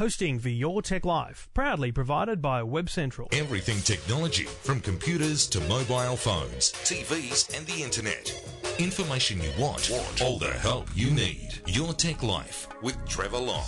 [0.00, 3.28] Hosting for Your Tech Life, proudly provided by Web Central.
[3.32, 8.32] Everything technology, from computers to mobile phones, TVs, and the internet.
[8.78, 10.22] Information you want, want.
[10.22, 11.50] all the help you need.
[11.66, 13.62] Your Tech Life with Trevor Long.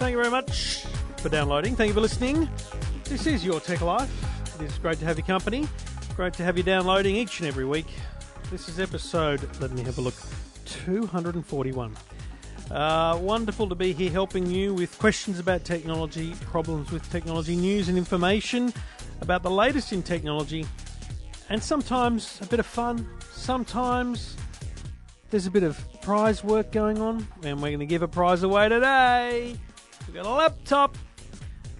[0.00, 0.84] Thank you very much
[1.18, 1.76] for downloading.
[1.76, 2.50] Thank you for listening.
[3.04, 4.60] This is Your Tech Life.
[4.60, 5.68] It is great to have your company.
[6.16, 7.86] Great to have you downloading each and every week.
[8.50, 10.16] This is episode, let me have a look,
[10.90, 11.96] 241.
[12.70, 17.88] Uh, wonderful to be here helping you with questions about technology, problems with technology, news
[17.88, 18.72] and information
[19.20, 20.66] about the latest in technology,
[21.48, 24.36] and sometimes a bit of fun, sometimes
[25.30, 28.42] there's a bit of prize work going on, and we're going to give a prize
[28.42, 29.56] away today.
[30.06, 30.98] We've got a laptop.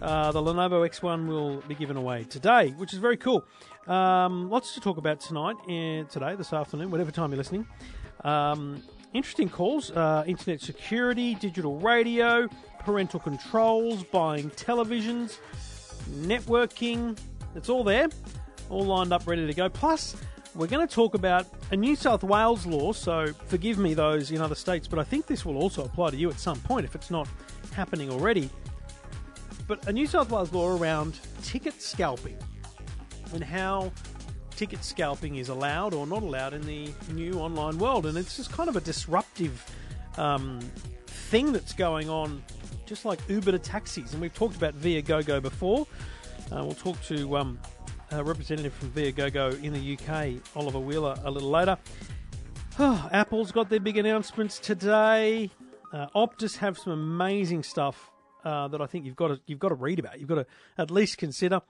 [0.01, 3.45] Uh, the Lenovo X1 will be given away today, which is very cool.
[3.87, 7.67] Um, lots to talk about tonight, and today, this afternoon, whatever time you're listening.
[8.25, 8.83] Um,
[9.13, 12.49] interesting calls uh, internet security, digital radio,
[12.81, 15.39] parental controls, buying televisions,
[16.11, 17.19] networking.
[17.55, 18.09] It's all there,
[18.69, 19.69] all lined up, ready to go.
[19.69, 20.17] Plus,
[20.55, 24.41] we're going to talk about a New South Wales law, so forgive me those in
[24.41, 26.95] other states, but I think this will also apply to you at some point if
[26.95, 27.29] it's not
[27.73, 28.51] happening already.
[29.69, 32.37] But a New South Wales law around ticket scalping
[33.33, 33.93] and how
[34.61, 38.05] ticket scalping is allowed or not allowed in the new online world.
[38.05, 39.65] And it's just kind of a disruptive
[40.19, 40.61] um,
[41.07, 42.43] thing that's going on,
[42.85, 44.13] just like Uber to taxis.
[44.13, 45.87] And we've talked about Viagogo before.
[46.53, 47.59] Uh, we'll talk to um,
[48.11, 51.79] a representative from Viagogo in the UK, Oliver Wheeler, a little later.
[52.79, 55.49] Oh, Apple's got their big announcements today.
[55.91, 58.11] Uh, Optus have some amazing stuff
[58.45, 60.21] uh, that I think you've got to you've got to read about.
[60.21, 61.63] You've got to at least consider,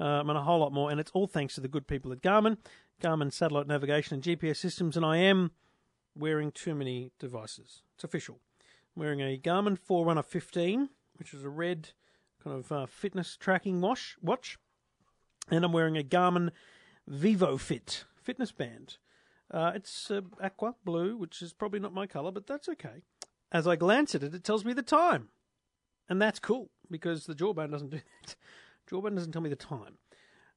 [0.00, 0.90] um, and a whole lot more.
[0.90, 2.56] And it's all thanks to the good people at Garmin,
[3.00, 4.96] Garmin satellite navigation and GPS systems.
[4.96, 5.52] And I am
[6.16, 7.82] wearing too many devices.
[7.94, 8.40] It's official.
[8.96, 11.90] I'm wearing a Garmin Forerunner 15, which is a red
[12.42, 14.16] kind of uh, fitness tracking watch.
[14.20, 14.58] Watch
[15.50, 16.50] and I'm wearing a Garmin
[17.10, 18.96] VivoFit fitness band.
[19.50, 23.02] Uh, it's uh, aqua blue, which is probably not my color, but that's okay.
[23.50, 25.28] As I glance at it, it tells me the time,
[26.08, 28.36] and that's cool because the Jawbone doesn't do that.
[28.90, 29.98] Jawbone doesn't tell me the time.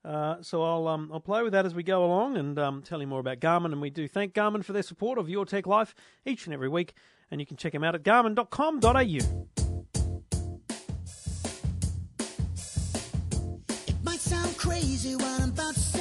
[0.04, 3.00] Uh, so I'll um, I'll play with that as we go along and um, tell
[3.00, 3.72] you more about Garmin.
[3.72, 5.96] And we do thank Garmin for their support of Your Tech Life
[6.26, 6.94] each and every week.
[7.32, 9.48] And you can check them out at garmin.com.au.
[14.64, 15.93] crazy what I'm about to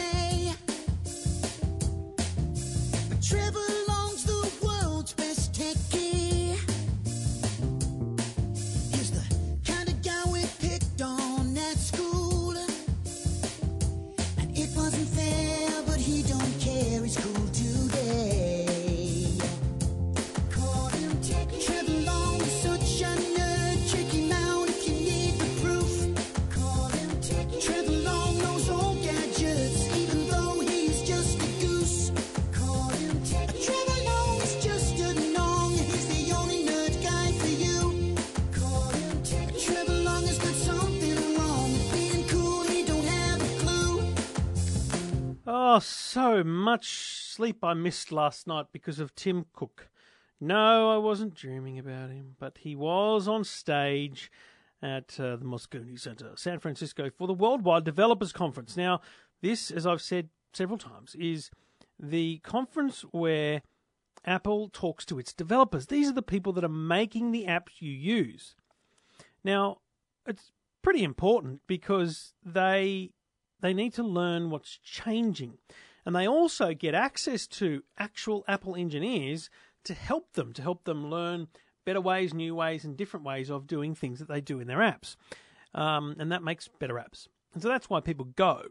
[46.13, 49.89] so much sleep I missed last night because of Tim Cook.
[50.39, 54.31] No, I wasn't dreaming about him, but he was on stage
[54.83, 58.77] at uh, the Moscone Center, San Francisco, for the Worldwide Developers Conference.
[58.77, 59.01] Now,
[59.41, 61.51] this, as I've said several times, is
[61.99, 63.63] the conference where
[64.27, 65.87] Apple talks to its developers.
[65.87, 68.55] These are the people that are making the apps you use.
[69.43, 69.79] Now,
[70.27, 70.53] it's
[70.83, 73.13] pretty important because they
[73.63, 75.57] they need to learn what's changing.
[76.05, 79.51] And they also get access to actual Apple engineers
[79.85, 81.49] to help them, to help them learn
[81.85, 84.79] better ways, new ways, and different ways of doing things that they do in their
[84.79, 85.17] apps.
[85.75, 87.29] Um, and that makes better apps.
[87.55, 88.63] And so that's why people go.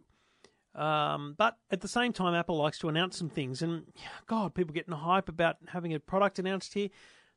[0.73, 3.61] Um, but at the same time, Apple likes to announce some things.
[3.61, 3.85] And
[4.27, 6.89] God, people getting hype about having a product announced here.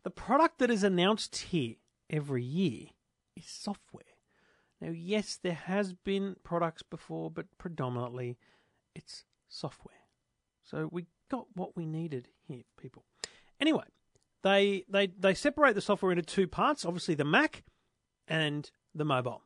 [0.04, 1.74] The product that is announced here
[2.10, 2.88] every year
[3.36, 4.04] is software.
[4.80, 8.36] Now, yes, there has been products before, but predominantly
[8.94, 9.94] it's software.
[10.62, 13.04] So we got what we needed here, people.
[13.60, 13.84] Anyway,
[14.42, 16.84] they they they separate the software into two parts.
[16.84, 17.64] Obviously, the Mac
[18.28, 19.42] and the mobile,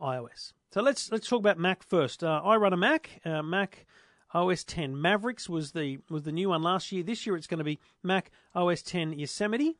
[0.00, 0.52] iOS.
[0.72, 2.22] So let's let's talk about Mac first.
[2.22, 3.20] Uh, I run a Mac.
[3.24, 3.86] Uh, Mac
[4.32, 7.02] OS 10 Mavericks was the was the new one last year.
[7.02, 9.76] This year it's going to be Mac OS 10 Yosemite,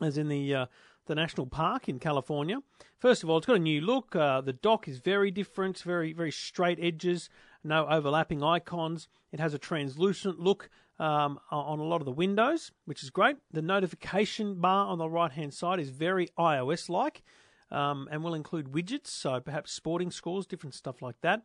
[0.00, 0.66] as in the uh,
[1.06, 2.60] the national park in California.
[2.98, 4.14] First of all, it's got a new look.
[4.14, 7.28] Uh, the dock is very different, very very straight edges,
[7.64, 9.08] no overlapping icons.
[9.32, 13.36] It has a translucent look um, on a lot of the windows, which is great.
[13.50, 17.22] The notification bar on the right hand side is very iOS like
[17.70, 21.42] um, and will include widgets, so perhaps sporting scores, different stuff like that.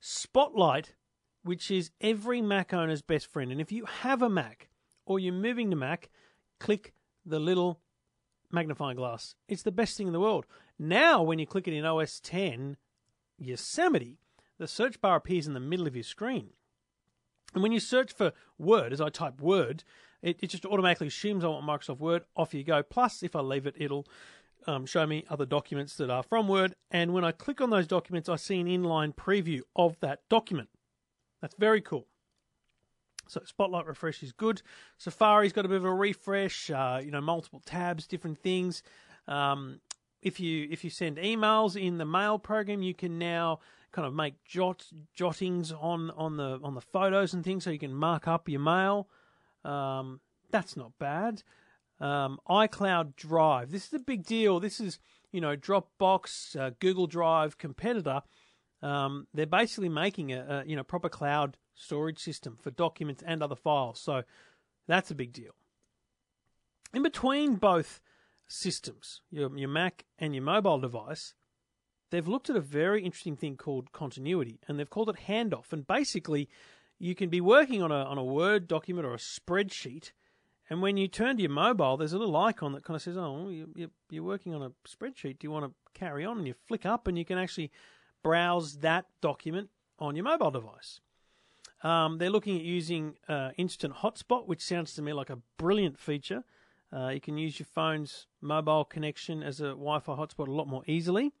[0.00, 0.94] Spotlight,
[1.42, 3.52] which is every Mac owner's best friend.
[3.52, 4.68] And if you have a Mac
[5.04, 6.08] or you're moving to Mac,
[6.58, 7.80] click the little
[8.50, 9.34] magnifying glass.
[9.48, 10.46] It's the best thing in the world.
[10.78, 12.76] Now, when you click it in OS 10
[13.38, 14.18] Yosemite,
[14.58, 16.50] the search bar appears in the middle of your screen.
[17.54, 19.84] And when you search for Word, as I type Word,
[20.22, 22.24] it, it just automatically assumes I want Microsoft Word.
[22.36, 22.82] Off you go.
[22.82, 24.06] Plus, if I leave it, it'll
[24.66, 26.74] um, show me other documents that are from Word.
[26.90, 30.68] And when I click on those documents, I see an inline preview of that document.
[31.40, 32.06] That's very cool.
[33.28, 34.62] So Spotlight refresh is good.
[34.98, 36.70] Safari's got a bit of a refresh.
[36.70, 38.82] Uh, you know, multiple tabs, different things.
[39.26, 39.80] Um,
[40.22, 43.60] if you if you send emails in the mail program, you can now
[43.96, 44.84] kind of make jot
[45.14, 48.60] jottings on on the on the photos and things, so you can mark up your
[48.60, 49.08] mail.
[49.64, 50.20] Um,
[50.50, 51.42] that's not bad.
[51.98, 53.70] Um, iCloud Drive.
[53.72, 54.60] This is a big deal.
[54.60, 54.98] This is
[55.32, 58.20] you know Dropbox, uh, Google Drive competitor.
[58.82, 63.42] Um, they're basically making a, a you know proper cloud storage system for documents and
[63.42, 63.98] other files.
[63.98, 64.24] So
[64.86, 65.52] that's a big deal.
[66.92, 68.02] In between both
[68.46, 71.32] systems, your, your Mac and your mobile device,
[72.10, 75.72] they've looked at a very interesting thing called continuity, and they've called it handoff.
[75.72, 76.48] And basically,
[76.98, 80.12] you can be working on a on a Word document or a spreadsheet,
[80.68, 83.16] and when you turn to your mobile, there's a little icon that kind of says,
[83.16, 85.38] "Oh, you, you're working on a spreadsheet.
[85.38, 87.70] Do you want to carry on?" And you flick up, and you can actually
[88.22, 91.00] browse that document on your mobile device.
[91.82, 95.98] Um, they're looking at using uh, Instant Hotspot, which sounds to me like a brilliant
[95.98, 96.42] feature.
[96.92, 100.66] Uh, you can use your phone's mobile connection as a Wi Fi hotspot a lot
[100.66, 101.32] more easily.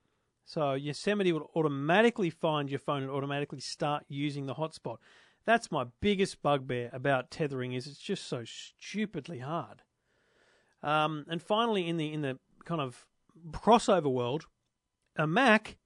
[0.46, 4.98] So Yosemite will automatically find your phone and automatically start using the hotspot.
[5.44, 9.82] That's my biggest bugbear about tethering is it's just so stupidly hard.
[10.84, 13.06] Um, and finally, in the in the kind of
[13.50, 14.46] crossover world,
[15.16, 15.78] a Mac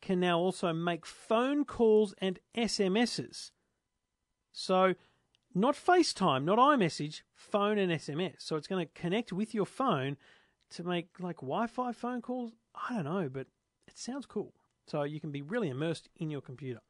[0.00, 3.50] can now also make phone calls and SMSs.
[4.50, 4.94] So,
[5.54, 8.36] not FaceTime, not iMessage, phone and SMS.
[8.38, 10.16] So it's going to connect with your phone
[10.70, 12.52] to make like Wi-Fi phone calls.
[12.88, 13.46] I don't know, but
[13.96, 14.52] it sounds cool.
[14.86, 16.80] So you can be really immersed in your computer.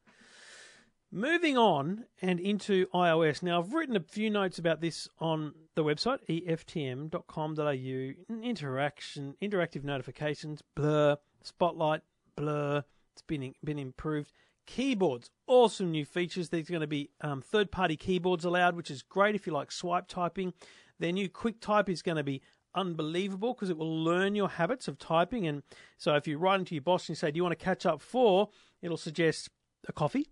[1.09, 3.41] Moving on and into iOS.
[3.41, 8.41] Now, I've written a few notes about this on the website, eftm.com.au.
[8.43, 12.01] Interaction, interactive notifications, blur, spotlight,
[12.35, 12.83] blur.
[13.13, 14.33] It's been, been improved.
[14.65, 16.49] Keyboards, awesome new features.
[16.49, 19.71] There's going to be um, third party keyboards allowed, which is great if you like
[19.71, 20.53] swipe typing.
[20.99, 22.41] Their new quick type is going to be
[22.75, 25.47] unbelievable because it will learn your habits of typing.
[25.47, 25.63] And
[25.97, 27.85] so if you write into your boss and you say, Do you want to catch
[27.85, 28.49] up for?
[28.81, 29.49] It'll suggest
[29.87, 30.27] a coffee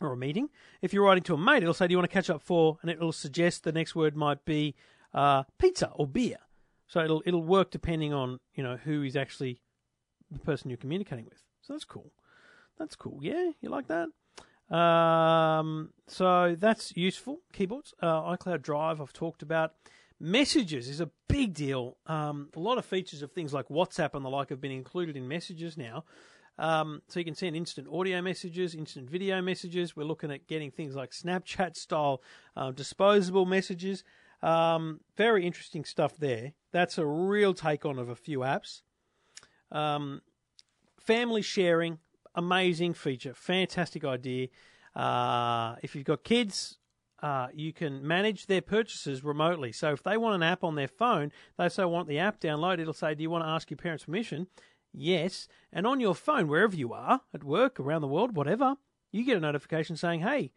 [0.00, 0.48] or a meeting.
[0.80, 2.78] If you're writing to a mate, it'll say, Do you want to catch up for?
[2.82, 4.74] And it'll suggest the next word might be
[5.14, 6.38] uh, pizza or beer.
[6.86, 9.62] So it'll it'll work depending on you know who is actually
[10.30, 11.42] the person you're communicating with.
[11.62, 12.12] So that's cool.
[12.78, 13.18] That's cool.
[13.22, 14.08] Yeah, you like that?
[14.74, 17.40] Um, so that's useful.
[17.52, 19.74] Keyboards, uh, iCloud Drive, I've talked about.
[20.24, 21.96] Messages is a big deal.
[22.06, 25.16] Um, a lot of features of things like WhatsApp and the like have been included
[25.16, 26.04] in messages now.
[26.60, 29.96] Um, so you can send instant audio messages, instant video messages.
[29.96, 32.22] We're looking at getting things like Snapchat style
[32.56, 34.04] uh, disposable messages.
[34.44, 36.52] Um, very interesting stuff there.
[36.70, 38.82] That's a real take on of a few apps.
[39.72, 40.22] Um,
[41.00, 41.98] family sharing,
[42.36, 44.50] amazing feature, fantastic idea.
[44.94, 46.78] Uh, if you've got kids,
[47.22, 49.70] uh, you can manage their purchases remotely.
[49.70, 52.80] So if they want an app on their phone, they say want the app downloaded.
[52.80, 54.48] It'll say, "Do you want to ask your parents permission?"
[54.92, 55.48] Yes.
[55.72, 58.76] And on your phone, wherever you are, at work, around the world, whatever,
[59.12, 60.52] you get a notification saying, "Hey,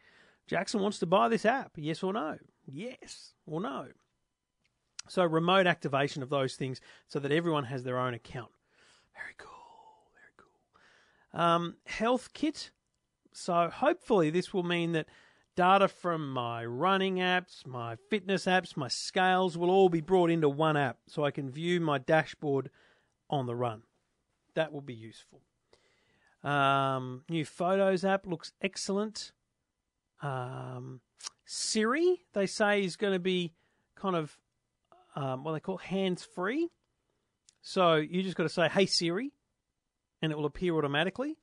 [0.47, 1.73] Jackson wants to buy this app.
[1.75, 2.39] Yes or no?
[2.65, 3.89] Yes or no."
[5.07, 8.51] So remote activation of those things so that everyone has their own account.
[9.13, 9.51] Very cool.
[10.15, 11.39] Very cool.
[11.39, 12.71] Um, health kit.
[13.33, 15.07] So hopefully this will mean that
[15.55, 20.49] data from my running apps, my fitness apps, my scales will all be brought into
[20.49, 22.69] one app so I can view my dashboard
[23.29, 23.83] on the run.
[24.55, 25.41] That will be useful.
[26.43, 29.31] Um, new Photos app looks excellent.
[30.21, 31.01] Um,
[31.45, 33.53] Siri, they say, is going to be
[33.95, 34.37] kind of
[35.15, 36.69] um, what they call hands free.
[37.61, 39.31] So you just got to say, "Hey Siri,"
[40.21, 41.35] and it will appear automatically.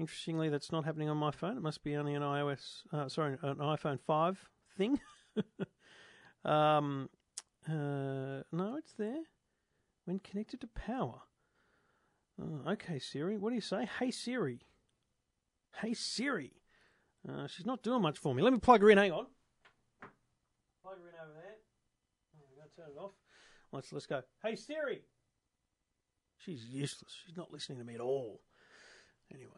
[0.00, 1.58] Interestingly, that's not happening on my phone.
[1.58, 4.98] It must be only an iOS, uh, sorry, an iPhone 5 thing.
[6.44, 7.10] um,
[7.68, 9.24] uh, no, it's there.
[10.06, 11.20] When connected to power.
[12.40, 13.36] Uh, okay, Siri.
[13.36, 13.86] What do you say?
[13.98, 14.60] Hey, Siri.
[15.82, 16.52] Hey, Siri.
[17.28, 18.42] Uh, she's not doing much for me.
[18.42, 18.96] Let me plug her in.
[18.96, 19.26] Hang on.
[20.82, 21.58] Plug ring over there.
[22.34, 23.12] I'm going to turn it off.
[23.72, 24.22] Let's let's go.
[24.42, 25.02] Hey Siri.
[26.38, 27.12] She's useless.
[27.24, 28.40] She's not listening to me at all.
[29.32, 29.50] Anyway,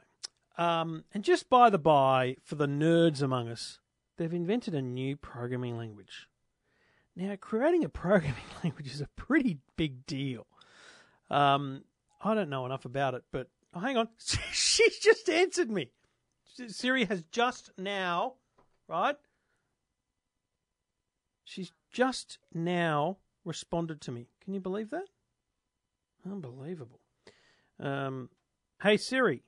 [0.58, 3.78] um, and just by the by, for the nerds among us,
[4.16, 6.28] they've invented a new programming language.
[7.16, 10.46] Now, creating a programming language is a pretty big deal.
[11.30, 11.84] Um,
[12.22, 14.08] I don't know enough about it, but oh, hang on,
[14.52, 15.90] she's just answered me.
[16.68, 18.34] Siri has just now,
[18.88, 19.16] right?
[21.44, 24.28] She's just now responded to me.
[24.42, 25.06] Can you believe that?
[26.24, 27.00] Unbelievable.
[27.80, 28.30] Um,
[28.82, 29.42] hey Siri.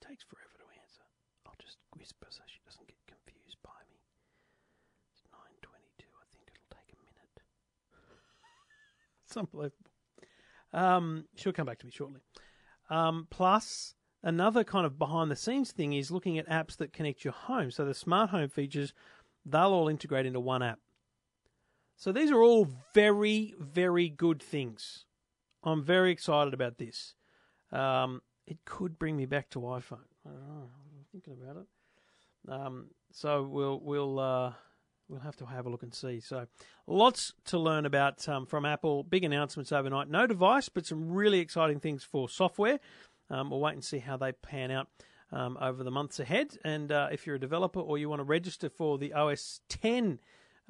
[0.00, 1.02] It takes forever to answer.
[1.46, 4.00] I'll just whisper so she doesn't get confused by me.
[5.12, 6.12] It's nine twenty-two.
[6.12, 7.36] I think it'll take a minute.
[9.24, 9.90] it's unbelievable.
[10.72, 12.20] Um, she'll come back to me shortly.
[12.90, 17.24] Um, plus, another kind of behind the scenes thing is looking at apps that connect
[17.24, 17.70] your home.
[17.70, 18.92] So the smart home features,
[19.44, 20.78] they'll all integrate into one app.
[21.96, 25.06] So these are all very, very good things.
[25.64, 27.14] I'm very excited about this.
[27.72, 30.06] Um, it could bring me back to iPhone.
[30.24, 30.70] I don't know.
[30.70, 31.66] I'm thinking about it.
[32.48, 34.52] Um, so we'll we'll uh,
[35.08, 36.20] we'll have to have a look and see.
[36.20, 36.46] So
[36.86, 39.02] lots to learn about um, from Apple.
[39.02, 40.08] Big announcements overnight.
[40.08, 42.78] No device, but some really exciting things for software.
[43.30, 44.88] Um, we'll wait and see how they pan out
[45.32, 46.58] um, over the months ahead.
[46.64, 50.20] And uh, if you're a developer or you want to register for the OS 10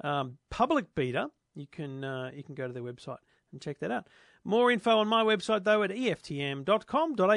[0.03, 3.17] um, public beta, you can uh, you can go to their website
[3.57, 4.07] and check that out.
[4.43, 7.27] More info on my website though at eftm.com.au.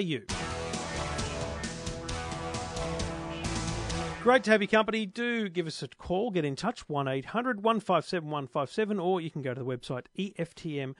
[4.22, 5.06] Great to have your company.
[5.06, 6.30] Do give us a call.
[6.30, 10.94] Get in touch 1 800 157 157 or you can go to the website eftm.com.au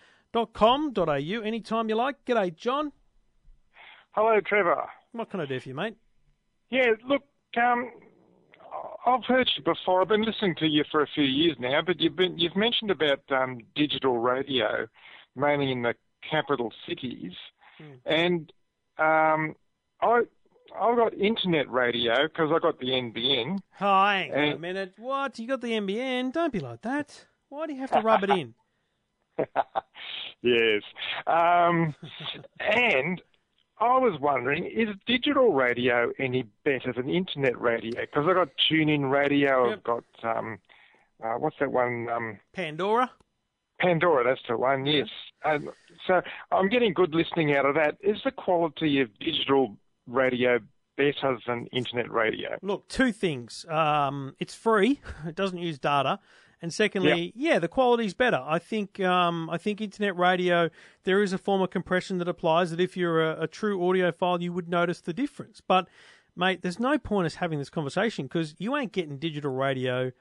[1.42, 2.24] anytime you like.
[2.24, 2.92] G'day, John.
[4.12, 4.88] Hello, Trevor.
[5.12, 5.96] What can I do for you, mate?
[6.70, 7.22] Yeah, look,
[7.56, 7.90] um,
[9.06, 10.02] I've heard you before.
[10.02, 12.90] I've been listening to you for a few years now, but you've been you've mentioned
[12.90, 14.86] about um, digital radio,
[15.34, 15.94] mainly in the
[16.28, 17.32] capital cities,
[18.04, 18.52] and
[18.98, 19.54] um,
[20.02, 20.22] I
[20.78, 23.58] I got internet radio because I got the NBN.
[23.80, 24.94] Oh, hang on a minute.
[24.98, 25.38] What?
[25.38, 26.32] You got the NBN?
[26.32, 27.26] Don't be like that.
[27.48, 28.54] Why do you have to rub it in?
[30.42, 30.82] yes,
[31.26, 31.94] um,
[32.60, 33.22] and
[33.80, 38.00] I was wondering, is digital radio any better than internet radio?
[38.00, 39.68] Because I've got TuneIn radio.
[39.68, 39.78] Yep.
[39.78, 40.58] I've got um,
[41.22, 42.08] uh, what's that one?
[42.10, 43.10] Um, Pandora?
[43.80, 45.08] Pandora, that's the one, yes.
[45.44, 45.70] Um,
[46.06, 46.20] so
[46.52, 47.96] I'm getting good listening out of that.
[48.00, 50.58] Is the quality of digital radio
[50.96, 52.58] better than internet radio?
[52.62, 53.64] Look, two things.
[53.68, 55.00] Um, it's free.
[55.26, 56.18] It doesn't use data.
[56.62, 58.42] And secondly, yeah, the quality's better.
[58.46, 60.68] I think um, I think internet radio
[61.04, 64.40] there is a form of compression that applies that if you're a, a true audiophile
[64.42, 65.62] you would notice the difference.
[65.66, 65.88] But
[66.36, 70.12] mate, there's no point us having this conversation because you ain't getting digital radio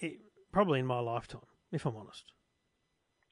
[0.00, 0.10] eh,
[0.52, 1.40] probably in my lifetime,
[1.72, 2.32] if I'm honest.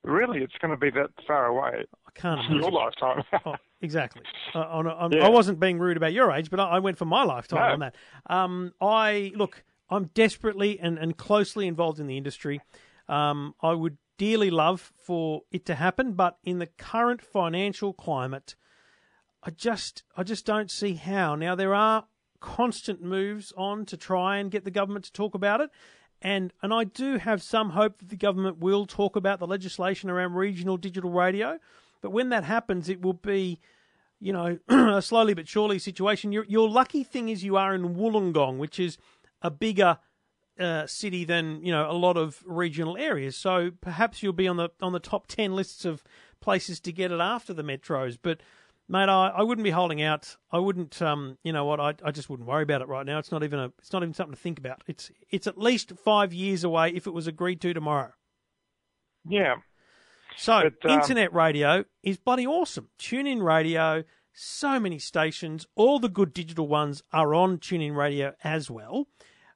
[0.03, 1.85] Really, it's going to be that far away.
[2.07, 2.63] I can't in imagine.
[2.63, 3.23] Your lifetime.
[3.47, 4.23] Oh, exactly.
[4.55, 5.25] Uh, on a, on, Yeah.
[5.25, 7.73] I wasn't being rude about your age, but I, I went for my lifetime No.
[7.75, 7.95] on that.
[8.27, 9.63] Um, I look.
[9.91, 12.61] I'm desperately and, and closely involved in the industry.
[13.09, 18.55] Um, I would dearly love for it to happen, but in the current financial climate,
[19.43, 21.35] I just I just don't see how.
[21.35, 22.07] Now there are
[22.41, 25.71] constant moves on to try and get the government to talk about it.
[26.23, 30.09] And and I do have some hope that the government will talk about the legislation
[30.09, 31.59] around regional digital radio.
[32.01, 33.61] But when that happens, it will be,
[34.21, 36.33] you know, a slowly but surely situation.
[36.33, 38.97] Your your lucky thing is you are in Wollongong, which is
[39.45, 39.99] a bigger
[40.59, 43.37] uh, city than you know a lot of regional areas.
[43.37, 46.03] So perhaps you'll be on the on the top ten lists of
[46.41, 48.19] places to get it after the metros.
[48.21, 48.41] But
[48.89, 50.37] mate, I, I wouldn't be holding out.
[50.51, 51.01] I wouldn't.
[51.01, 51.81] Um, you know what?
[51.81, 53.19] I I just wouldn't worry about it right now.
[53.19, 53.67] It's not even a.
[53.79, 54.83] It's not even something to think about.
[54.87, 58.13] It's it's at least five years away if it was agreed to tomorrow.
[59.29, 59.57] yeah.
[60.37, 62.89] So But, um, internet radio is bloody awesome.
[62.99, 65.67] Tune in radio, so many stations.
[65.77, 69.07] All the good digital ones are on TuneIn Radio as well.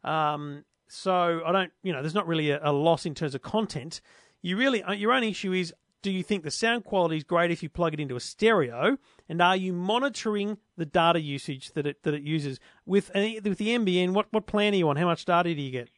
[0.05, 3.43] Um, so I don't, you know, there's not really a, a loss in terms of
[3.43, 4.00] content.
[4.43, 7.50] You really, uh, your only issue is, do you think the sound quality is great
[7.50, 11.87] if you plug it into a stereo, and are you monitoring the data usage that
[11.87, 14.12] it that it uses with uh, with the NBN?
[14.12, 14.97] What what plan are you on?
[14.97, 15.90] How much data do you get?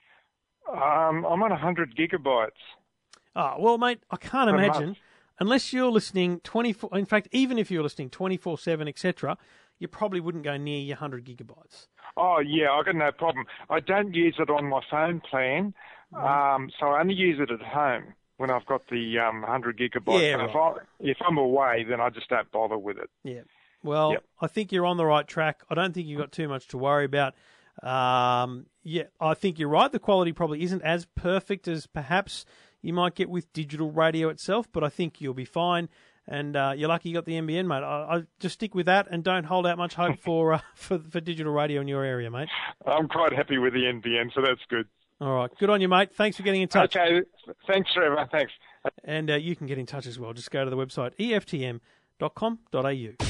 [0.72, 2.50] Um, I'm on 100 gigabytes.
[3.34, 4.96] Oh, well, mate, I can't imagine,
[5.38, 9.36] unless you're listening 24, in fact, even if you're listening 24 7, etc.,
[9.80, 11.88] you probably wouldn't go near your 100 gigabytes.
[12.16, 13.46] Oh, yeah, I've got no problem.
[13.68, 15.74] I don't use it on my phone plan,
[16.16, 20.22] um, so I only use it at home when I've got the um, 100 gigabytes.
[20.22, 23.10] Yeah, But if, I, if I'm away, then I just don't bother with it.
[23.24, 23.40] Yeah.
[23.82, 24.24] Well, Yep.
[24.42, 25.62] I think you're on the right track.
[25.70, 27.34] I don't think you've got too much to worry about.
[27.82, 29.90] Um, yeah, I think you're right.
[29.90, 32.44] The quality probably isn't as perfect as perhaps
[32.82, 35.88] you might get with digital radio itself, but I think you'll be fine.
[36.30, 37.82] And uh, you're lucky you got the NBN, mate.
[37.82, 41.00] I, I just stick with that and don't hold out much hope for, uh, for
[41.00, 42.48] for digital radio in your area, mate.
[42.86, 44.86] I'm quite happy with the NBN, so that's good.
[45.20, 46.14] All right, good on you, mate.
[46.14, 46.96] Thanks for getting in touch.
[46.96, 47.22] Okay,
[47.66, 48.26] thanks, Trevor.
[48.30, 48.52] Thanks.
[49.04, 50.32] And uh, you can get in touch as well.
[50.32, 53.29] Just go to the website eftm.com.au.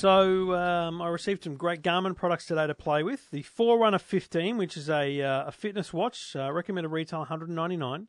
[0.00, 3.30] So um, I received some great Garmin products today to play with.
[3.30, 8.08] The Forerunner 15, which is a, uh, a fitness watch, uh, recommended retail 199.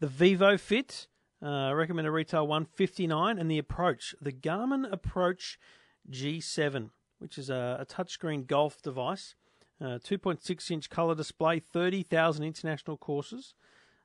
[0.00, 1.08] The Vivo Fit,
[1.42, 5.58] uh, recommended retail 159, and the Approach, the Garmin Approach
[6.10, 6.88] G7,
[7.18, 9.34] which is a, a touchscreen golf device,
[9.78, 13.52] uh, 2.6 inch color display, 30,000 international courses.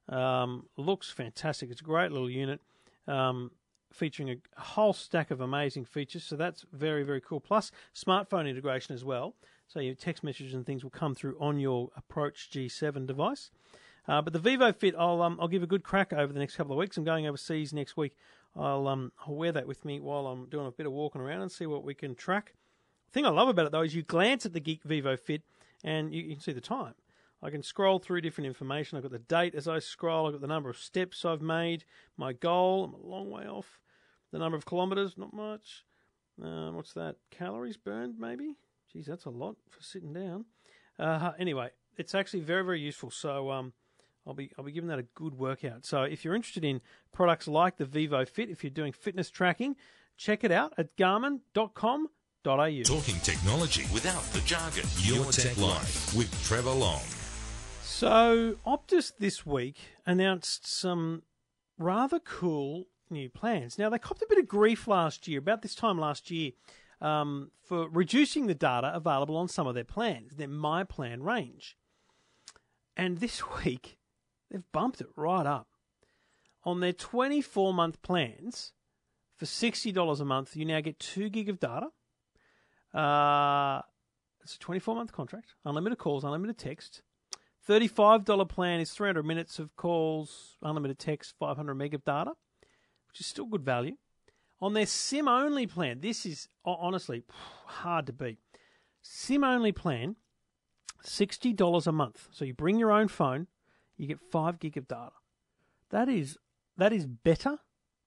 [0.10, 1.72] Um, looks fantastic.
[1.72, 2.60] It's a great little unit.
[3.08, 3.52] Um,
[3.92, 6.24] featuring a whole stack of amazing features.
[6.24, 7.40] So that's very, very cool.
[7.40, 9.36] Plus smartphone integration as well.
[9.68, 13.52] So your text messages and things will come through on your Approach G7 device.
[14.08, 16.56] Uh, but the Vivo Fit, I'll um, I'll give a good crack over the next
[16.56, 16.98] couple of weeks.
[16.98, 18.16] I'm going overseas next week.
[18.56, 21.42] I'll um I'll wear that with me while I'm doing a bit of walking around
[21.42, 22.54] and see what we can track.
[23.08, 25.44] The thing I love about it though is you glance at the Geek Vivo Fit
[25.84, 26.96] and you, you can see the time.
[27.44, 28.98] I can scroll through different information.
[28.98, 30.28] I've got the date as I scroll.
[30.28, 31.86] I've got the number of steps I've made,
[32.18, 32.84] my goal.
[32.84, 33.80] I'm a long way off.
[34.32, 35.84] The number of kilometres, not much.
[36.42, 37.16] Um, what's that?
[37.32, 38.56] Calories burned, maybe?
[38.92, 40.46] Geez, that's a lot for sitting down.
[41.00, 43.10] Uh, anyway, it's actually very, very useful.
[43.10, 43.74] So um,
[44.26, 45.86] I'll be I'll be giving that a good workout.
[45.86, 46.82] So if you're interested in
[47.12, 49.76] products like the Vivo Fit, if you're doing fitness tracking,
[50.18, 52.08] check it out at garmin.com.au.
[52.44, 54.84] Talking technology without the jargon.
[55.00, 57.02] Your, Tech, Life with Trevor Long.
[57.94, 61.22] So Optus this week announced some
[61.78, 63.78] rather cool new plans.
[63.78, 66.54] Now they copped a bit of grief last year, about this time last year,
[67.00, 71.78] um, for reducing the data available on some of their plans, their My Plan range.
[72.98, 73.98] And this week,
[74.50, 75.68] they've bumped it right up.
[76.64, 78.72] On their 24 month plans,
[79.36, 81.90] for $60 a month, you now get 2 gig of data.
[82.98, 83.82] Uh,
[84.42, 87.04] it's a 24 month contract, unlimited calls, unlimited text.
[87.68, 92.32] $35 plan is 300 minutes of calls, unlimited text, 500 meg of data,
[93.08, 93.98] which is still good value.
[94.60, 97.24] On their SIM only plan, this is honestly
[97.66, 98.40] hard to beat.
[99.02, 100.16] SIM only plan,
[101.04, 102.28] $60 a month.
[102.32, 103.48] So you bring your own phone,
[103.98, 105.14] you get 5 gig of data.
[105.90, 106.38] That is
[106.78, 107.60] that is better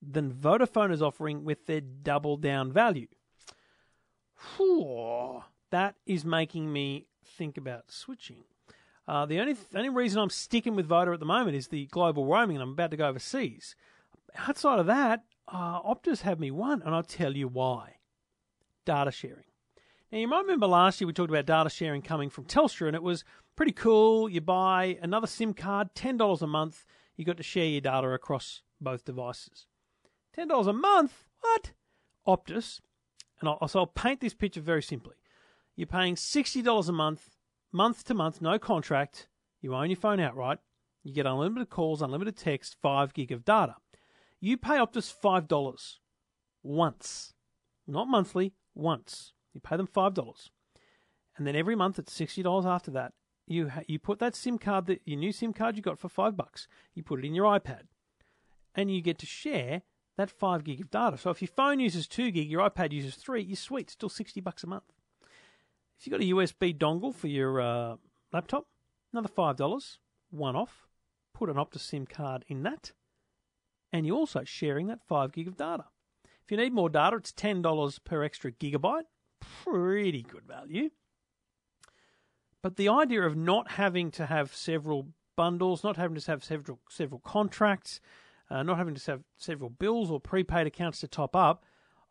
[0.02, 3.08] than Vodafone is offering with their double down value.
[4.56, 8.44] Whew, that is making me think about switching.
[9.06, 12.26] Uh, the only only reason I'm sticking with Voda at the moment is the global
[12.26, 13.76] roaming, and I'm about to go overseas.
[14.36, 17.96] Outside of that, uh, Optus have me one, and I'll tell you why.
[18.84, 19.44] Data sharing.
[20.10, 22.96] Now you might remember last year we talked about data sharing coming from Telstra, and
[22.96, 23.24] it was
[23.56, 24.28] pretty cool.
[24.28, 26.84] You buy another SIM card, ten dollars a month.
[27.16, 29.66] You got to share your data across both devices.
[30.34, 31.24] Ten dollars a month?
[31.40, 31.72] What?
[32.26, 32.80] Optus,
[33.40, 35.16] and I'll, so I'll paint this picture very simply.
[35.76, 37.33] You're paying sixty dollars a month
[37.74, 39.28] month to month, no contract.
[39.60, 40.58] You own your phone outright.
[41.02, 43.74] You get unlimited calls, unlimited text, 5 gig of data.
[44.40, 45.98] You pay Optus $5
[46.62, 47.34] once.
[47.86, 49.32] Not monthly, once.
[49.52, 50.50] You pay them $5.
[51.36, 53.12] And then every month it's $60 after that.
[53.46, 56.08] You ha- you put that SIM card that your new SIM card you got for
[56.08, 56.68] 5 bucks.
[56.94, 57.82] You put it in your iPad.
[58.74, 59.82] And you get to share
[60.16, 61.18] that 5 gig of data.
[61.18, 64.40] So if your phone uses 2 gig, your iPad uses 3, you're sweet, still 60
[64.40, 64.92] bucks a month.
[66.04, 67.96] If you've got a USB dongle for your uh,
[68.30, 68.66] laptop,
[69.10, 69.96] another $5,
[70.32, 70.86] one off.
[71.32, 72.92] Put an Optus SIM card in that,
[73.90, 75.86] and you're also sharing that 5 gig of data.
[76.44, 79.04] If you need more data, it's $10 per extra gigabyte.
[79.64, 80.90] Pretty good value.
[82.62, 86.80] But the idea of not having to have several bundles, not having to have several
[86.90, 88.00] several contracts,
[88.50, 91.64] uh, not having to have several bills or prepaid accounts to top up,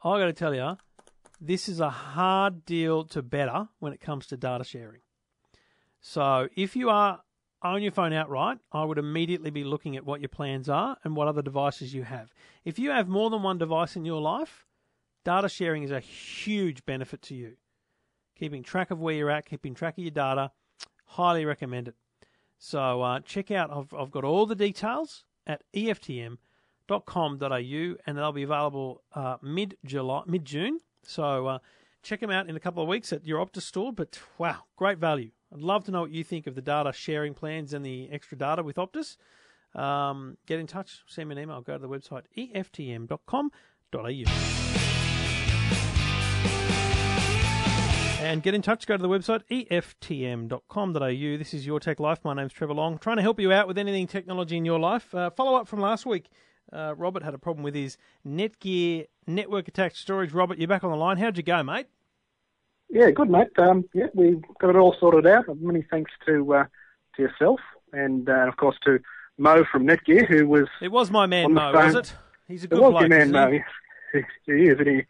[0.03, 0.77] I got to tell you,
[1.39, 5.01] this is a hard deal to better when it comes to data sharing.
[5.99, 7.21] So if you are
[7.63, 11.15] own your phone outright, I would immediately be looking at what your plans are and
[11.15, 12.33] what other devices you have.
[12.65, 14.65] If you have more than one device in your life,
[15.23, 17.53] data sharing is a huge benefit to you.
[18.37, 20.51] Keeping track of where you're at, keeping track of your data,
[21.05, 21.95] highly recommend it.
[22.57, 26.37] So uh, check out, I've, I've got all the details at EFTM.com.au
[28.05, 30.79] and they'll be available uh, mid July, mid June.
[31.05, 31.59] So uh,
[32.01, 33.91] check them out in a couple of weeks at your Optus store.
[33.93, 35.31] But wow, great value.
[35.53, 38.37] I'd love to know what you think of the data sharing plans and the extra
[38.37, 39.17] data with Optus.
[39.75, 43.49] Um, get in touch, send me an email, go to the website eftm.com.au.
[48.23, 51.37] And get in touch, go to the website eftm.com.au.
[51.37, 52.19] This is Your Tech Life.
[52.23, 52.97] My name's Trevor Long.
[52.97, 55.13] Trying to help you out with anything technology in your life.
[55.13, 56.29] Uh, follow up from last week.
[56.73, 60.33] Uh, Robert had a problem with his Netgear network attached storage.
[60.33, 61.17] Robert, you're back on the line.
[61.17, 61.85] How'd you go, mate?
[62.89, 63.47] Yeah, good, mate.
[63.57, 65.45] Um, yeah, we've got it all sorted out.
[65.59, 66.65] Many thanks to uh,
[67.15, 67.59] to yourself
[67.91, 68.99] and, uh, of course, to
[69.37, 70.67] Mo from Netgear, who was.
[70.81, 72.13] It was my man Mo, was it?
[72.47, 72.99] He's a It was bloke.
[73.01, 73.51] your man, isn't Mo.
[73.51, 73.59] he?
[74.45, 74.79] He is.
[74.79, 75.01] And he,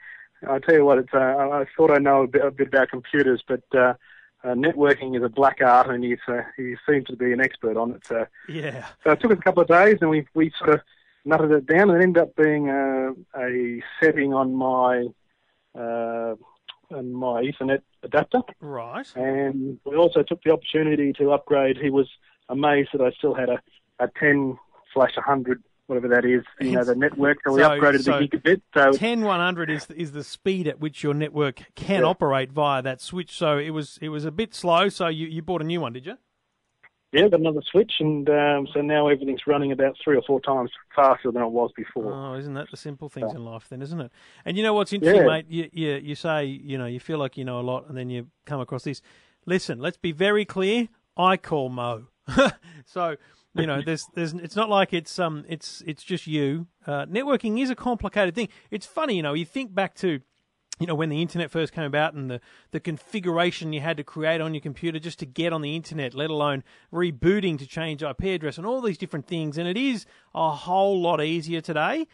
[0.48, 1.14] I tell you what, it's.
[1.14, 3.94] Uh, I I thought I know a bit, a bit about computers, but uh,
[4.44, 7.76] uh, networking is a black art, and he's uh, he seems to be an expert
[7.78, 8.06] on it.
[8.08, 8.86] So, Yeah.
[9.04, 10.80] so it took us a couple of days, and we we sort of
[11.28, 15.06] nutted it down, and it ended up being uh, a setting on my
[15.78, 16.36] uh,
[16.92, 18.40] on my Ethernet adapter.
[18.60, 19.08] Right.
[19.16, 21.78] And we also took the opportunity to upgrade.
[21.78, 22.08] He was
[22.50, 23.60] amazed that I still had a,
[24.00, 24.58] a 10
[24.94, 27.38] slash 100, whatever that is, you know, the network.
[27.48, 28.62] So we So- upgraded so the gigabit.
[28.76, 32.08] So 10100 is is the speed at which your network can Yeah.
[32.08, 33.32] operate via that switch.
[33.36, 34.90] So it was it was a bit slow.
[34.90, 36.18] So you, you bought a new one, did you?
[37.14, 40.72] Yeah, got another switch, and um, so now everything's running about three or four times
[40.96, 42.12] faster than it was before.
[42.14, 44.12] Oh, isn't that the simple things in life then, isn't it?
[44.46, 45.28] And you know what's interesting, Yeah.
[45.28, 45.46] mate?
[45.48, 48.10] You, you you say you know you feel like you know a lot, and then
[48.10, 49.02] you come across this.
[49.46, 50.90] Listen, let's be very clear.
[51.16, 52.08] I call Mo.
[52.86, 53.16] so
[53.54, 56.68] you know, there's there's it's not like it's um it's it's just you.
[56.88, 58.50] Uh, networking is a complicated thing.
[58.72, 59.34] It's funny, you know.
[59.34, 60.22] You think back to
[60.80, 64.04] you know, when the internet first came about and the, the configuration you had to
[64.04, 68.02] create on your computer just to get on the internet, let alone rebooting to change
[68.02, 69.58] IP address and all these different things.
[69.58, 72.08] And it is a whole lot easier today.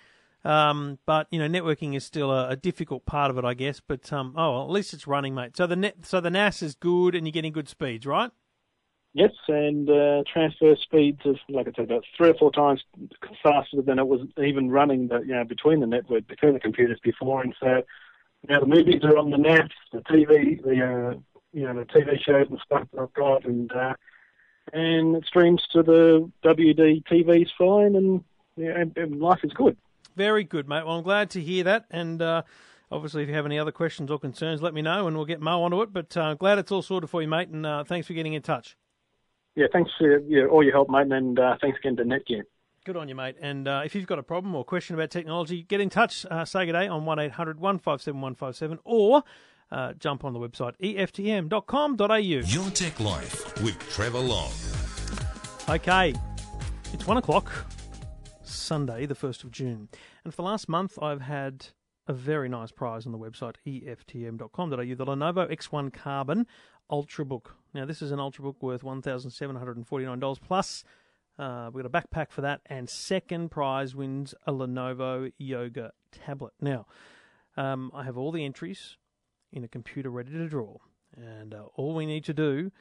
[0.44, 3.82] Um, but you know, networking is still a, a difficult part of it, I guess.
[3.86, 5.58] But um, oh, well, at least it's running, mate.
[5.58, 8.32] So the net, so the NAS is good, and you're getting good speeds, right?
[9.14, 12.84] Yes, and uh, transfer speeds of, like I said, about three or four times
[13.42, 17.42] faster than it was even running, you know, between the network, between the computers before.
[17.42, 17.82] And so
[18.48, 21.20] now the movies are on the net, the TV, the uh,
[21.52, 23.94] you know, the TV shows and stuff that I've got, and uh,
[24.74, 28.24] and it streams to the WD TVs fine, and,
[28.56, 29.78] yeah, and, and life is good.
[30.16, 30.86] Very good, mate.
[30.86, 31.86] Well, I'm glad to hear that.
[31.90, 32.44] And uh,
[32.92, 35.42] obviously, if you have any other questions or concerns, let me know, and we'll get
[35.42, 35.94] Mo onto it.
[35.94, 37.50] But uh, glad it's all sorted for you, mate.
[37.50, 38.78] And uh, thanks for getting in touch.
[39.56, 42.44] Yeah, thanks for yeah, all your help, mate, and uh, thanks again to Netgear.
[42.90, 43.36] Good on you, mate.
[43.40, 46.26] And uh, if you've got a problem or question about technology, get in touch.
[46.26, 49.22] Uh, say good day on 1800 157 157 or
[49.70, 52.16] uh, jump on the website eftm.com.au.
[52.16, 54.52] Your Tech Life with Trevor Long.
[55.70, 56.16] Okay,
[56.92, 57.52] it's one o'clock,
[58.42, 59.90] Sunday, the 1st of June.
[60.24, 61.68] And for the last month, I've had
[62.08, 66.48] a very nice prize on the website eftm.com.au the Lenovo X1 Carbon
[66.92, 67.52] Ultrabook.
[67.76, 70.84] Now, this is an Ultrabook worth $1,749 plus.
[71.40, 76.52] Uh, we've got a backpack for that, and second prize wins a Lenovo Yoga tablet.
[76.60, 76.86] Now,
[77.56, 78.98] um, I have all the entries
[79.54, 80.78] in a computer ready to draw,
[81.16, 82.72] and uh, all we need to do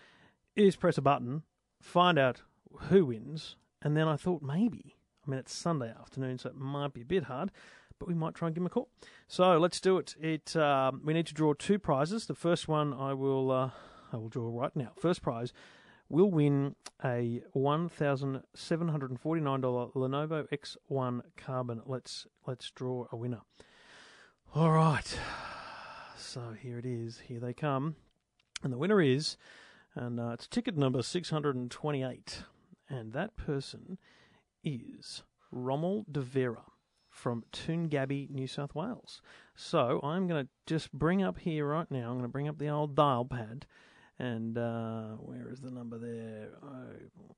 [0.56, 1.44] is press a button,
[1.80, 2.42] find out
[2.88, 6.92] who wins, and then I thought maybe, I mean, it's Sunday afternoon, so it might
[6.92, 7.52] be a bit hard,
[8.00, 8.88] but we might try and give him a call.
[9.28, 10.16] So let's do it.
[10.20, 12.26] It um, we need to draw two prizes.
[12.26, 13.70] The first one I will uh,
[14.12, 14.92] I will draw right now.
[14.96, 15.52] First prize
[16.08, 21.82] will win a one thousand seven hundred and forty nine dollar Lenovo X1 Carbon.
[21.86, 23.42] Let's let's draw a winner.
[24.54, 25.18] All right.
[26.16, 27.20] So here it is.
[27.26, 27.96] Here they come,
[28.62, 29.36] and the winner is,
[29.94, 31.56] and uh, it's ticket number six hundred
[32.90, 33.98] and that person
[34.64, 36.64] is Rommel De Vera
[37.08, 39.20] from Toongabbie, New South Wales.
[39.54, 42.10] So I'm going to just bring up here right now.
[42.10, 43.66] I'm going to bring up the old dial pad,
[44.18, 46.48] and uh, where is the number there?
[46.62, 47.28] Oh,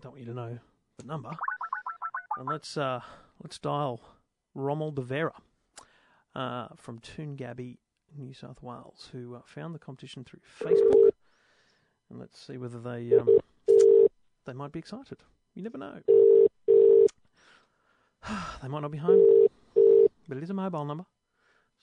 [0.00, 0.58] don't want you to know
[0.98, 1.30] the number.
[2.38, 3.00] And let's uh,
[3.42, 4.00] let's dial
[4.54, 5.32] Rommel De Vera
[6.34, 7.78] uh, from Toongabbie,
[8.16, 11.10] New South Wales, who uh, found the competition through Facebook.
[12.10, 13.28] And let's see whether they um,
[14.44, 15.18] they might be excited.
[15.54, 16.00] You never know.
[18.62, 19.48] they might not be home,
[20.28, 21.06] but it is a mobile number,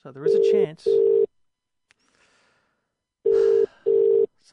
[0.02, 0.86] so there is a chance.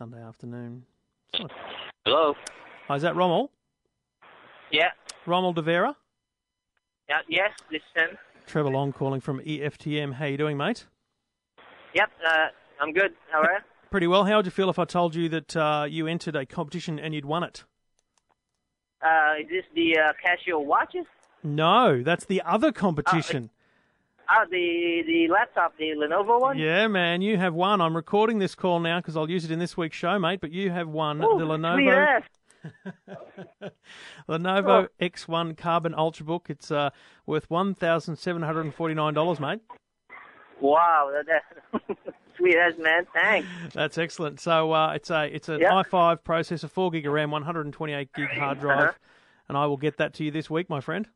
[0.01, 0.83] Sunday afternoon.
[2.05, 2.33] Hello.
[2.87, 3.51] Hi, is that Rommel?
[4.71, 4.89] Yeah.
[5.27, 5.95] Rommel De Vera?
[7.07, 7.19] Yeah.
[7.29, 7.51] Yes.
[7.71, 8.17] Listen.
[8.47, 10.13] Trevor Long calling from EFTM.
[10.13, 10.87] How you doing, mate?
[11.93, 12.09] Yep.
[12.27, 12.47] Uh,
[12.81, 13.13] I'm good.
[13.31, 13.59] How are you?
[13.91, 14.25] Pretty well.
[14.25, 17.13] How would you feel if I told you that uh, you entered a competition and
[17.13, 17.63] you'd won it?
[19.03, 21.05] Uh, is this the uh, Casio watches?
[21.43, 23.51] No, that's the other competition.
[24.33, 26.57] Oh, the the laptop, the Lenovo one.
[26.57, 27.81] yeah, man, you have won.
[27.81, 30.39] I'm recording this call now because I'll use it in this week's show, mate.
[30.39, 32.21] But you have won Ooh, the Lenovo.
[34.29, 36.49] Lenovo X1 Carbon Ultrabook.
[36.49, 36.91] It's uh,
[37.25, 39.59] worth one thousand seven hundred and forty nine dollars, mate.
[40.59, 41.43] Wow, that,
[42.37, 43.05] sweet as man.
[43.13, 43.47] Thanks.
[43.73, 44.39] That's excellent.
[44.39, 45.71] So uh, it's a it's an Yeah.
[45.83, 48.91] i5 processor, four gig of RAM, one hundred and twenty eight gig hard drive, Uh-huh.
[49.49, 51.07] and I will get that to you this week, my friend.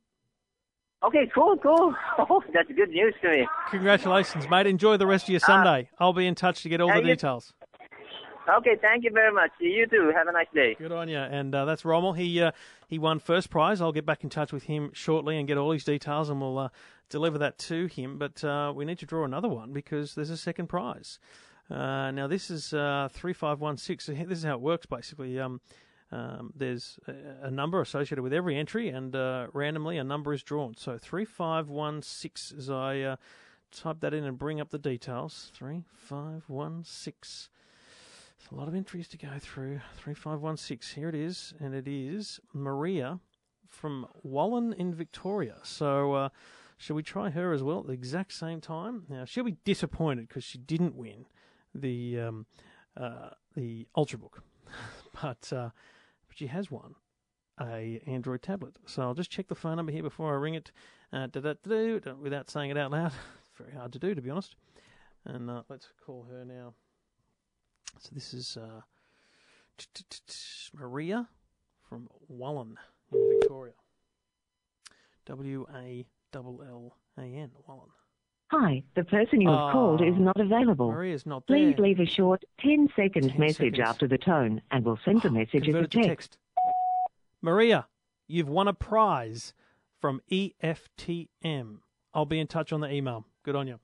[1.03, 1.93] Okay, cool, cool.
[2.17, 3.47] Oh, that's good news to me.
[3.69, 4.67] Congratulations, mate.
[4.67, 5.89] Enjoy the rest of your Sunday.
[5.99, 7.53] I'll be in touch to get all the details.
[8.58, 9.51] Okay, thank you very much.
[9.60, 10.12] You too.
[10.15, 10.75] Have a nice day.
[10.75, 11.17] Good on you.
[11.17, 12.13] And uh, that's Rommel.
[12.13, 12.51] He uh,
[12.88, 13.81] he won first prize.
[13.81, 16.60] I'll get back in touch with him shortly and get all his details, and we'll
[16.60, 16.69] uh,
[17.10, 18.17] deliver that to him.
[18.19, 21.19] But uh, we need to draw another one because there's a second prize.
[21.71, 24.05] Uh, now this is uh, three five one six.
[24.05, 25.39] This is how it works basically.
[25.39, 25.60] Um,
[26.11, 30.43] um, there's a, a number associated with every entry, and uh, randomly a number is
[30.43, 30.75] drawn.
[30.77, 32.53] So three five one six.
[32.55, 33.15] As I uh,
[33.71, 37.49] type that in and bring up the details, three five one six.
[38.37, 39.79] It's a lot of entries to go through.
[39.97, 43.19] 3516, here it is, and it is Maria
[43.67, 45.55] from Wallan in Victoria.
[45.63, 46.29] So, uh,
[46.77, 49.05] shall we try her as well at the exact same time?
[49.09, 51.25] Now, she'll be disappointed because she didn't win
[51.73, 52.45] the um,
[52.95, 54.41] uh, the Ultrabook,
[55.21, 55.69] but uh,
[56.36, 56.95] but she has one,
[57.62, 58.76] a Android tablet.
[58.86, 60.71] So I'll just check the phone number here before I ring it
[61.13, 63.12] uh, without saying it out loud.
[63.39, 64.56] It's very hard to do, to be honest.
[65.26, 66.74] And uh, let's call her now.
[68.00, 68.82] So this is uh,
[70.74, 71.28] Maria
[71.89, 72.76] from Wallan
[73.13, 73.74] in Victoria.
[75.26, 77.89] W A L L A N Wallan.
[78.51, 80.91] Hi, the person you have Ah, called is not available.
[80.91, 81.58] Maria's not there.
[81.58, 83.79] Please leave a short 10 second 10 message seconds.
[83.79, 86.38] after the tone and we'll send the message as a to text.
[87.41, 87.88] Maria,
[88.27, 89.53] you've won a prize
[89.99, 91.77] from EFTM.
[92.13, 93.25] I'll be in touch on the email.
[93.43, 93.79] Good on you.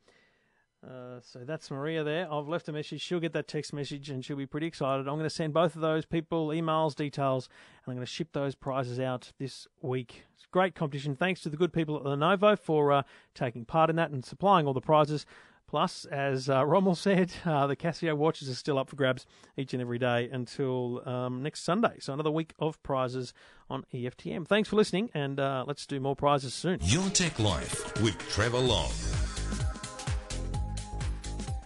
[0.86, 2.32] Uh, so that's Maria there.
[2.32, 3.02] I've left a message.
[3.02, 5.08] She'll get that text message and she'll be pretty excited.
[5.08, 7.50] I'm going to send both of those people emails, details,
[7.86, 10.24] and I'm going to ship those prizes out this week.
[10.36, 11.15] It's great competition.
[11.15, 13.04] Thanks to the good people at Lenovo for uh,
[13.36, 15.26] taking part in that and supplying all the prizes.
[15.67, 19.74] Plus, as uh, Rommel said, uh, the Casio watches are still up for grabs each
[19.74, 21.98] and every day until um, next Sunday.
[22.00, 23.34] So another week of prizes
[23.70, 24.48] on EFTM.
[24.48, 26.80] Thanks for listening, and uh, let's do more prizes soon.
[26.82, 28.89] Your Tech Life with Trevor Long.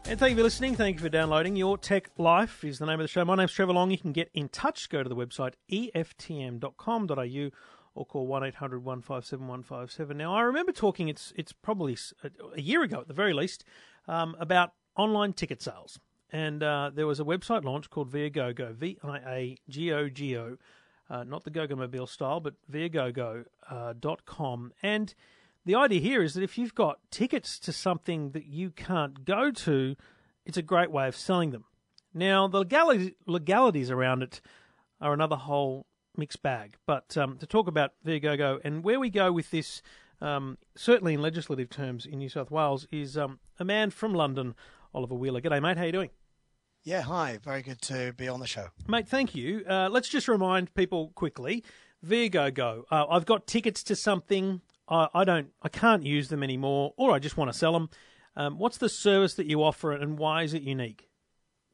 [0.07, 0.75] And thank you for listening.
[0.75, 1.55] Thank you for downloading.
[1.55, 3.25] Your Tech Life is the name of the show.
[3.25, 3.89] My name's Trevor Long.
[3.89, 4.87] You can get in touch.
[4.89, 7.49] Go to the website eftm.com.au
[7.95, 10.15] or call 1800 157 157.
[10.15, 11.97] Now, I remember talking, it's, it's probably
[12.55, 13.65] a year ago at the very least,
[14.07, 15.99] um, about online ticket sales.
[16.31, 20.37] And uh, there was a website launch called Viagogo, V I A G O G
[20.37, 20.57] O,
[21.09, 23.93] uh, not the Goggomobil style, but Viagogo uh.
[24.83, 25.15] And
[25.65, 29.51] the idea here is that if you've got tickets to something that you can't go
[29.51, 29.95] to,
[30.45, 31.65] it's a great way of selling them.
[32.13, 34.41] Now, the legalities, legalities around it
[35.01, 35.85] are another whole
[36.17, 36.75] mixed bag.
[36.85, 39.81] But um, to talk about Viagogo and where we go with this,
[40.21, 44.55] um, certainly in legislative terms in New South Wales, is um, a man from London,
[44.93, 45.41] Oliver Wheeler.
[45.41, 45.77] G'day, mate.
[45.77, 46.09] How are you doing?
[46.83, 47.39] Yeah, hi.
[47.43, 48.67] Very good to be on the show.
[48.87, 49.65] Mate, thank you.
[49.67, 51.63] Uh, let's just remind people quickly.
[52.05, 52.83] Viagogo.
[52.91, 54.61] Uh, I've got tickets to something.
[54.87, 55.49] I, I don't.
[55.61, 57.89] I can't use them anymore, or I just want to sell them.
[58.35, 61.09] Um, what's the service that you offer, and why is it unique?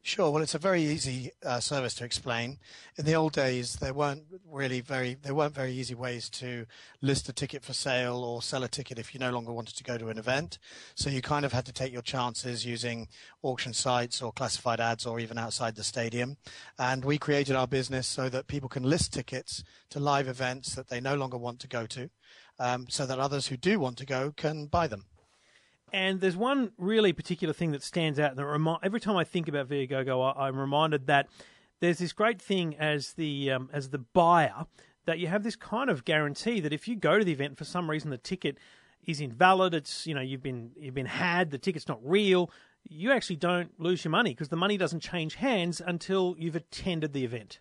[0.03, 0.31] Sure.
[0.31, 2.57] Well, it's a very easy uh, service to explain.
[2.97, 6.65] In the old days, there weren't really very there weren't very easy ways to
[7.01, 9.83] list a ticket for sale or sell a ticket if you no longer wanted to
[9.83, 10.57] go to an event.
[10.95, 13.09] So you kind of had to take your chances using
[13.43, 16.37] auction sites or classified ads or even outside the stadium.
[16.79, 20.87] And we created our business so that people can list tickets to live events that
[20.87, 22.09] they no longer want to go to,
[22.61, 25.05] um, so that others who do want to go can buy them.
[25.91, 28.37] And there's one really particular thing that stands out.
[28.37, 31.27] And remi- every time I think about Viagogo, I, I'm reminded that
[31.81, 34.67] there's this great thing as the um, as the buyer
[35.05, 37.65] that you have this kind of guarantee that if you go to the event for
[37.65, 38.57] some reason the ticket
[39.05, 42.51] is invalid, it's you know you've been you've been had, the ticket's not real,
[42.87, 47.11] you actually don't lose your money because the money doesn't change hands until you've attended
[47.11, 47.59] the event.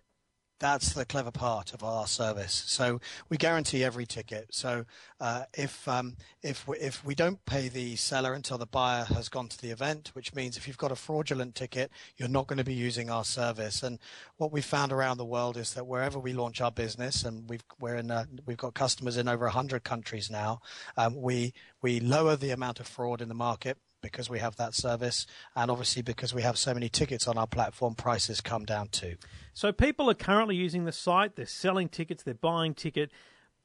[0.61, 2.63] That's the clever part of our service.
[2.67, 4.49] So we guarantee every ticket.
[4.51, 4.85] So
[5.19, 9.27] uh, if um, if we, if we don't pay the seller until the buyer has
[9.27, 12.59] gone to the event, which means if you've got a fraudulent ticket, you're not going
[12.59, 13.81] to be using our service.
[13.81, 13.97] And
[14.37, 17.63] what we've found around the world is that wherever we launch our business, and we've
[17.79, 20.61] we're in uh, we've got customers in over hundred countries now,
[20.95, 24.73] um, we we lower the amount of fraud in the market because we have that
[24.73, 28.87] service, and obviously because we have so many tickets on our platform, prices come down
[28.87, 29.15] too.
[29.53, 33.11] So people are currently using the site, they're selling tickets, they're buying ticket,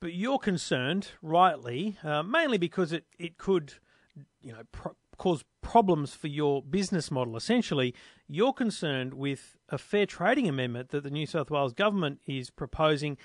[0.01, 3.75] but you're concerned, rightly, uh, mainly because it, it could,
[4.43, 7.37] you know, pro- cause problems for your business model.
[7.37, 7.95] Essentially,
[8.29, 13.17] you're concerned with a fair trading amendment that the New South Wales government is proposing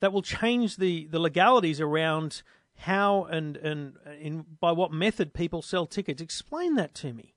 [0.00, 2.42] that will change the, the legalities around
[2.80, 6.20] how and, and by what method people sell tickets.
[6.20, 7.34] Explain that to me.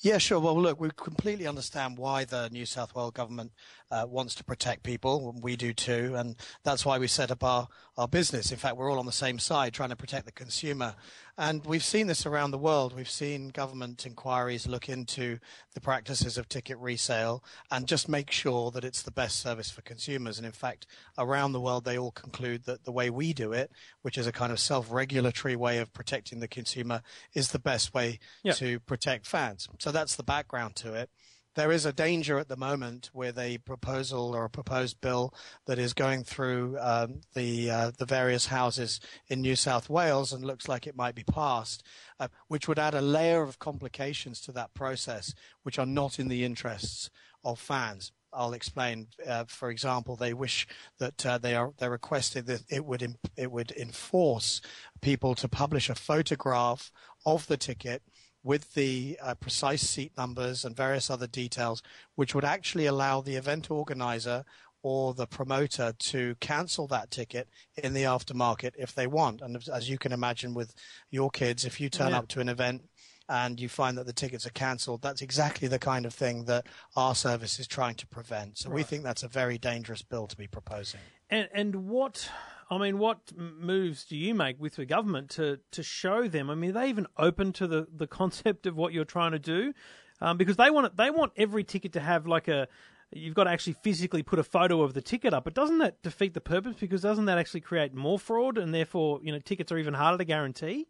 [0.00, 0.38] Yeah, sure.
[0.38, 3.52] Well, look, we completely understand why the New South Wales government
[3.94, 5.30] uh, wants to protect people.
[5.30, 8.50] And We do too, and that's why we set up our, our business.
[8.50, 10.94] In fact, we're all on the same side, trying to protect the consumer.
[11.36, 12.94] And we've seen this around the world.
[12.94, 15.38] We've seen government inquiries look into
[15.74, 19.82] the practices of ticket resale and just make sure that it's the best service for
[19.82, 20.38] consumers.
[20.38, 20.86] And in fact,
[21.18, 24.32] around the world, they all conclude that the way we do it, which is a
[24.32, 27.02] kind of self-regulatory way of protecting the consumer,
[27.34, 28.56] is the best way Yep.
[28.56, 29.68] to protect fans.
[29.78, 31.10] So that's the background to it.
[31.54, 35.32] There is a danger at the moment with a proposal or a proposed bill
[35.66, 40.44] that is going through um, the uh, the various houses in New South Wales and
[40.44, 41.84] looks like it might be passed,
[42.18, 46.26] uh, which would add a layer of complications to that process, which are not in
[46.26, 47.08] the interests
[47.44, 48.10] of fans.
[48.32, 49.06] I'll explain.
[49.24, 50.66] Uh, for example, they wish
[50.98, 54.60] that uh, they are they requested that it would im- it would enforce
[55.00, 56.90] people to publish a photograph
[57.24, 58.02] of the ticket
[58.44, 61.82] with the uh, precise seat numbers and various other details,
[62.14, 64.44] which would actually allow the event organizer
[64.82, 67.48] or the promoter to cancel that ticket
[67.82, 69.40] in the aftermarket if they want.
[69.40, 70.74] And as- you can imagine with
[71.10, 72.18] your kids, if you turn Yeah.
[72.18, 72.82] up to an event
[73.26, 76.66] and you find that the tickets are cancelled, that's exactly the kind of thing that
[76.94, 78.58] our service is trying to prevent.
[78.58, 81.00] So we think that's a very dangerous bill to be proposing.
[81.30, 82.28] And and what
[82.70, 86.50] I mean, what moves do you make with the government to to show them?
[86.50, 89.38] I mean, are they even open to the, the concept of what you're trying to
[89.38, 89.72] do?
[90.20, 92.68] Um, because they want it, they want every ticket to have like a
[93.12, 95.44] you've got to actually physically put a photo of the ticket up.
[95.44, 96.76] But doesn't that defeat the purpose?
[96.78, 100.18] Because doesn't that actually create more fraud and therefore you know tickets are even harder
[100.18, 100.86] to guarantee?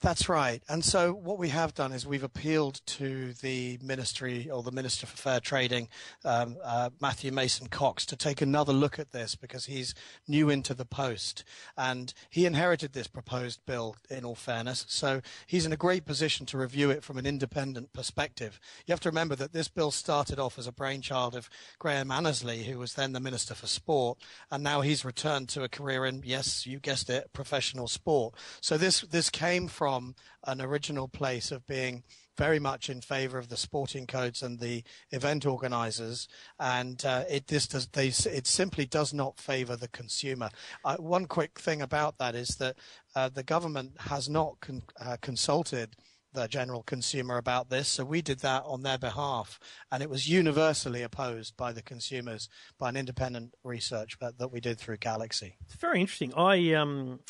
[0.00, 0.62] That's right.
[0.68, 5.06] And so what we have done is we've appealed to the Ministry or the Minister
[5.06, 5.88] for Fair Trading,
[6.24, 9.94] um, uh, Matthew Mason Cox, to take another look at this because he's
[10.26, 11.44] new into the post
[11.76, 14.84] and he inherited this proposed bill in all fairness.
[14.88, 18.60] So he's in a great position to review it from an independent perspective.
[18.86, 22.64] You have to remember that this bill started off as a brainchild of Graham Annesley,
[22.64, 24.18] who was then the Minister for Sport,
[24.50, 28.34] and now he's returned to a career in, yes, you guessed it, professional sport.
[28.60, 30.14] So this this came from
[30.46, 32.04] an original place of being
[32.36, 36.28] very much in favour of the sporting codes and the event organisers,
[36.60, 40.48] and uh, it this does they it simply does not favour the consumer.
[40.84, 42.76] Uh, one quick thing about that is that
[43.16, 45.96] uh, the government has not con- uh, consulted
[46.32, 47.88] the general consumer about this.
[47.88, 49.58] So we did that on their behalf,
[49.90, 54.60] and it was universally opposed by the consumers by an independent research that, that we
[54.60, 55.56] did through Galaxy.
[55.64, 56.32] It's very interesting.
[56.34, 57.20] I um,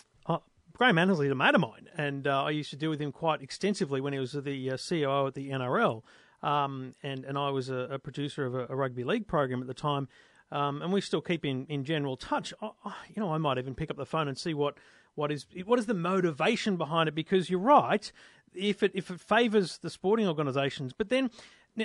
[0.79, 3.11] Graham Annesley is a mate of mine, and uh, I used to deal with him
[3.11, 6.03] quite extensively when he was the uh, CEO at the NRL,
[6.41, 9.67] um, and and I was a, a producer of a, a rugby league program at
[9.67, 10.07] the time,
[10.53, 12.55] um, and we still keep in, in general touch.
[12.63, 14.77] You know, I might even pick up the phone and see what
[15.17, 18.13] what is what is the motivation behind it, because you're right.
[18.55, 21.31] If it if it favours the sporting organisations, but then.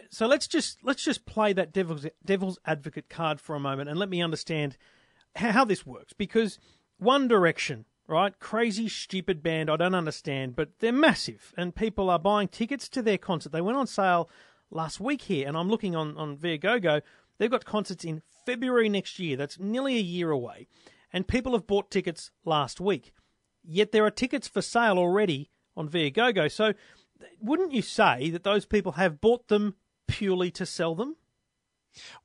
[0.10, 4.00] So let's just let's just play that devil's devil's advocate card for a moment, and
[4.00, 4.76] let me understand
[5.36, 6.58] how this works because
[6.98, 8.38] One Direction, right?
[8.40, 9.70] Crazy, stupid band.
[9.70, 13.52] I don't understand, but they're massive, and people are buying tickets to their concert.
[13.52, 14.30] They went on sale
[14.70, 17.02] last week here, and I'm looking on on Viagogo.
[17.40, 19.36] They've got concerts in February next year.
[19.36, 20.68] That's nearly a year away,
[21.12, 23.14] and people have bought tickets last week.
[23.64, 26.52] Yet there are tickets for sale already on Viagogo.
[26.52, 26.74] So,
[27.42, 29.76] wouldn't you say that those people have bought them
[30.08, 31.16] purely to sell them?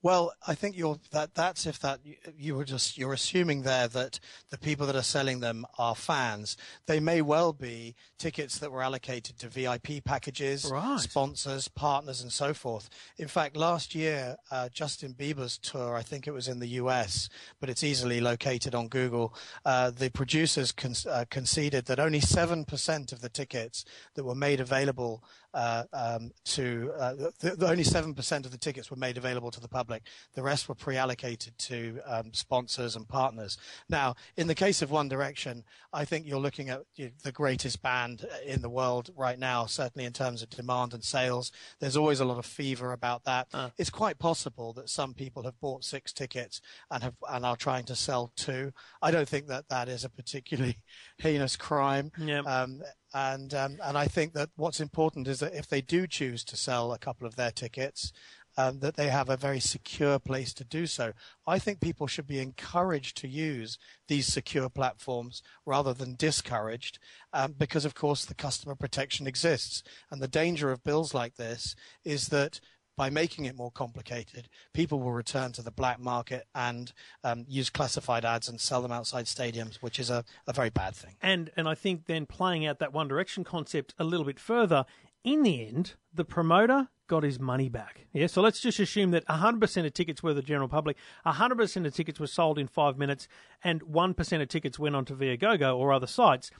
[0.03, 2.01] Well, I think you're that that's if that
[2.37, 6.57] you were just you're assuming there that the people that are selling them are fans.
[6.87, 10.99] They may well be tickets that were allocated to VIP packages, Right.
[11.01, 12.89] sponsors, partners, and so forth.
[13.17, 17.29] In fact, last year uh, Justin Bieber's tour, I think it was in the US,
[17.61, 19.35] but it's easily located on Google.
[19.65, 24.35] Uh, the producers con- uh, conceded that only seven percent of the tickets that were
[24.35, 25.23] made available
[25.59, 29.51] uh, um, to uh, the, the only seven percent of the tickets were made available
[29.51, 30.05] to the public.
[30.35, 33.59] The rest were pre-allocated to um, sponsors and partners.
[33.89, 37.33] Now, in the case of One Direction, I think you're looking at you know, the
[37.33, 41.51] greatest band in the world right now, certainly in terms of demand and sales.
[41.81, 43.49] There's always a lot of fever about that.
[43.77, 47.85] It's quite possible that some people have bought six tickets and have and are trying
[47.87, 48.73] to sell two.
[49.03, 50.79] I don't think that that is a particularly
[51.19, 52.13] heinous crime.
[52.17, 52.43] Yeah.
[52.43, 52.83] Um,
[53.15, 56.57] and um, and I think that what's important is that if they do choose to
[56.57, 58.13] sell a couple of their tickets,
[58.59, 61.13] um, that they have a very secure place to do so.
[61.47, 63.79] I think people should be encouraged to use
[64.09, 66.99] these secure platforms rather than discouraged,
[67.33, 69.85] um, because of course the customer protection exists.
[70.11, 72.61] And the danger of bills like this is that
[72.99, 76.93] by making it more complicated, people will return to the black market and
[77.23, 80.95] um, use classified ads and sell them outside stadiums, which is a, a very bad
[80.97, 81.15] thing.
[81.23, 84.85] And and I think then playing out that One Direction concept a little bit further,
[85.23, 88.07] in the end, the promoter got his money back.
[88.13, 91.95] Yeah, so let's just assume that 100% of tickets were the general public, 100% of
[91.95, 93.29] tickets were sold in five minutes,
[93.65, 96.51] and 1% of tickets went on to Viagogo or other sites.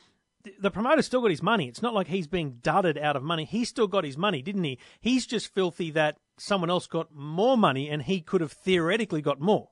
[0.61, 1.69] The- promoter still got his money.
[1.69, 3.45] It's not like he's being dudded out of money.
[3.45, 4.79] He still got his money, didn't he?
[5.01, 9.41] He's just filthy that someone else got more money and he could have theoretically got
[9.41, 9.71] more.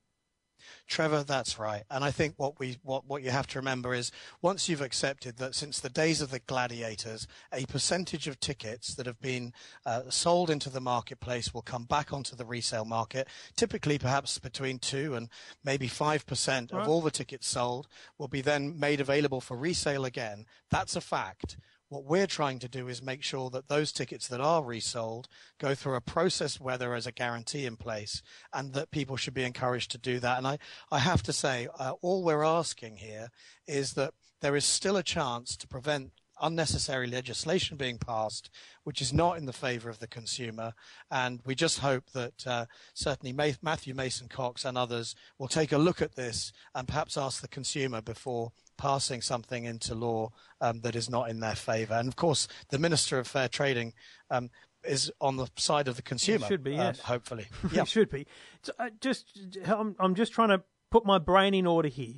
[0.89, 1.85] Trevor, that's right.
[1.91, 4.11] And I think what we what, what you have to remember is
[4.41, 9.07] once you've accepted that since the days of the gladiators, a percentage of tickets that
[9.07, 9.53] have been
[9.85, 13.29] uh, sold into the marketplace will come back onto the resale market.
[13.55, 15.29] Typically, perhaps between two and
[15.63, 16.83] maybe five percent Right.
[16.83, 17.87] of all the tickets sold
[18.19, 20.47] will be then made available for resale again.
[20.71, 21.59] That's a fact.
[21.89, 25.29] What we're trying to do is make sure that those tickets that are resold
[25.59, 28.23] go through a process where there is a guarantee in place
[28.53, 30.39] and that people should be encouraged to do that.
[30.39, 30.59] And I,
[30.91, 33.29] I have to say, uh, all we're asking here
[33.69, 36.11] is that there is still a chance to prevent
[36.43, 38.51] unnecessary legislation being passed,
[38.85, 40.73] which is not in the favour of the consumer.
[41.11, 43.33] And we just hope that uh, certainly
[43.63, 47.49] Matthew Mason Cox and others will take a look at this and perhaps ask the
[47.49, 51.95] consumer before passing something into law um, that is not in their favour.
[51.95, 53.93] And of course, the Minister of Fair Trading
[54.31, 54.51] um,
[54.85, 56.47] is on the side of the consumer.
[56.47, 57.01] should be, um, yes.
[57.01, 57.47] hopefully.
[57.73, 57.83] Yeah.
[57.83, 58.27] it should be.
[58.63, 62.15] So, uh, just, I'm, I'm just trying to put my brain in order here.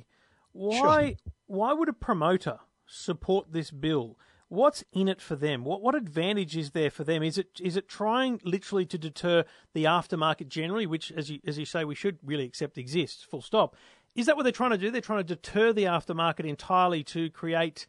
[0.51, 4.17] Why, why would a promoter support this bill?
[4.49, 5.63] What's in it for them?
[5.63, 7.21] What what advantage is there for them?
[7.21, 9.45] Is it is it trying literally to deter
[9.75, 13.43] the aftermarket generally, which as you as you say we should really accept exists, full
[13.43, 13.75] stop.
[14.15, 14.91] Is that what they're trying to do?
[14.91, 17.87] They're trying to deter the aftermarket entirely to create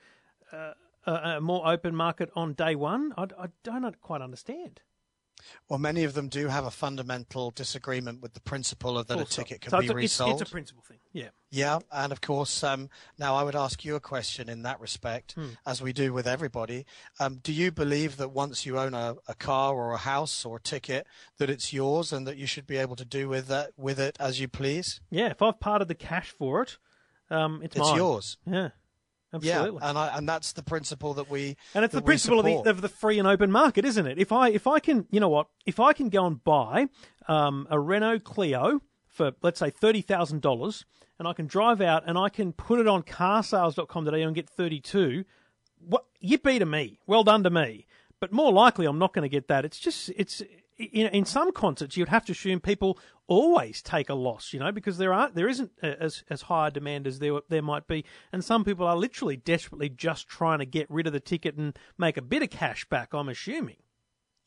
[0.53, 0.73] uh,
[1.07, 3.13] a, a more open market on day one.
[3.17, 4.81] I, I don't quite understand.
[5.69, 9.23] Well, many of them do have a fundamental disagreement with the principle of that Full
[9.23, 10.41] a ticket can So be it's a- it's- resold.
[10.43, 10.99] It's, a principle thing.
[11.13, 11.29] Yeah.
[11.53, 12.89] Yeah, and of course, um,
[13.19, 15.49] now I would ask you a question in that respect, Hmm.
[15.67, 16.87] as we do with everybody.
[17.19, 20.59] Um, do you believe that once you own a, a car or a house or
[20.59, 21.07] a ticket,
[21.39, 24.17] that it's yours and that you should be able to do with that with it
[24.21, 25.01] as you please?
[25.11, 26.79] Yeah, if I've parted the cash for it,
[27.31, 27.97] um, it's, It's mine.
[27.97, 28.37] yours.
[28.47, 28.69] Yeah,
[29.33, 29.81] absolutely.
[29.81, 32.71] Yeah, and I, and that's the principle that we And it's the principle of the,
[32.71, 34.19] of the free and open market, isn't it?
[34.19, 35.49] If I if I can, you know what?
[35.67, 36.89] If I can go and buy
[37.29, 40.85] um, a Renault Clio for let's say thirty thousand dollars,
[41.19, 44.81] and I can drive out and I can put it on carsales.com.au and get thirty
[44.81, 45.25] two,
[45.79, 47.87] what yippee to me, well done to me.
[48.21, 49.65] But more likely, I'm not going to get that.
[49.65, 50.43] It's just it's
[50.81, 54.73] in, in some concerts you'd have to assume people always take a loss, you know,
[54.73, 58.05] because there aren't there isn't as as high a demand as there there might be,
[58.33, 61.79] and some people are literally desperately just trying to get rid of the ticket and
[61.97, 63.13] make a bit of cash back.
[63.13, 63.77] I'm assuming.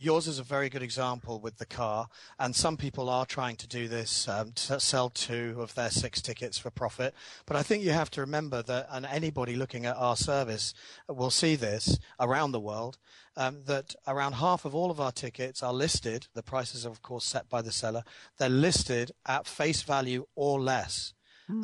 [0.04, 3.66] Yours is a very good example with the car, and some people are trying to
[3.66, 7.16] do this, um, to sell two of their six tickets for profit.
[7.45, 10.74] But I think you have to remember that, and anybody looking at our service
[11.08, 12.97] will see this around the world,
[13.38, 16.28] um, that around half of all of our tickets are listed.
[16.34, 18.04] The prices are, of course, set by the seller.
[18.38, 21.14] They're listed at face value or less.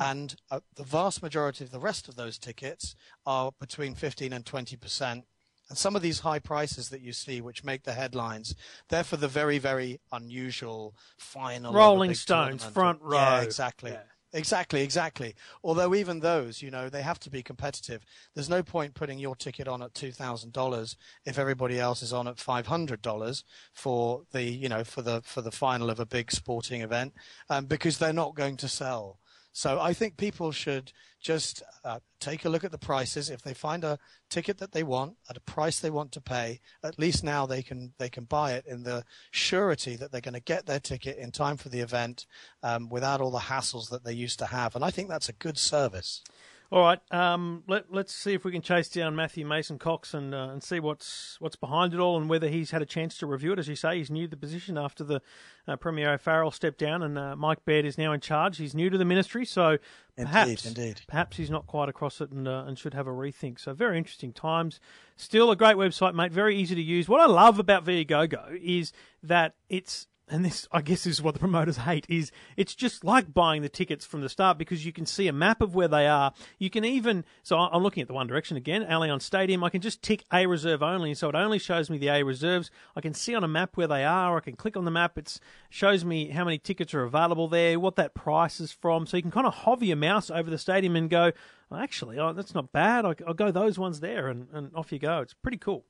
[0.01, 4.45] And uh, the vast majority of the rest of those tickets are between 15 and
[4.45, 5.25] 20 percent
[5.69, 8.55] and some of these high prices that you see, which make the headlines,
[8.89, 11.73] they're for the very, very unusual final.
[11.73, 12.73] Rolling Stones, tournament.
[12.73, 13.17] front row.
[13.17, 13.91] Yeah, exactly.
[13.91, 14.01] Yeah.
[14.31, 15.33] Exactly, exactly.
[15.63, 18.05] Although even those, you know, they have to be competitive.
[18.35, 20.95] There's no point putting your ticket on at two thousand dollars
[21.25, 23.43] if everybody else is on at five hundred dollars
[23.73, 27.13] for the, you know, for the for the final of a big sporting event,
[27.49, 29.17] um, because they're not going to sell.
[29.51, 33.29] So I think people should just uh, take a look at the prices.
[33.29, 36.59] If they find a ticket that they want at a price they want to pay,
[36.83, 40.33] at least now they can they can buy it in the surety that they're going
[40.33, 42.25] to get their ticket in time for the event
[42.63, 44.75] um, without all the hassles that they used to have.
[44.75, 46.23] And I think that's a good service.
[46.71, 50.35] All right, um, let, let's see if we can chase down Matthew Mason Cox and
[50.35, 53.25] uh, and see what's what's behind it all and whether he's had a chance to
[53.25, 53.59] review it.
[53.59, 55.19] As you say, he's new to the position after the
[55.67, 58.57] uh, Premier O'Farrell stepped down and uh, Mike Baird is now in charge.
[58.57, 59.79] He's new to the ministry, so
[60.15, 61.01] perhaps indeed.
[61.07, 63.59] perhaps he's not quite across it and uh, and should have a rethink.
[63.59, 64.79] So very interesting times.
[65.15, 66.31] Still a great website, mate.
[66.31, 67.09] Very easy to use.
[67.09, 68.93] What I love about Viagogo is
[69.23, 73.33] that it's and this, I guess, is what the promoters hate, is it's just like
[73.33, 76.07] buying the tickets from the start because you can see a map of where they
[76.07, 76.33] are.
[76.57, 79.63] You can even, so I'm looking at the One Direction again, Allianz Stadium.
[79.63, 82.69] I can just tick A reserve only, so it only shows me the A reserves.
[82.95, 84.37] I can see on a map where they are.
[84.37, 85.17] I can click on the map.
[85.17, 89.07] It shows me how many tickets are available there, what that price is from.
[89.07, 91.31] So you can kind of hover your mouse over the stadium and go,
[91.69, 93.05] well, actually, oh, that's not bad.
[93.05, 95.19] I- I'll go those ones there, and, and off you go.
[95.19, 95.85] It's pretty cool.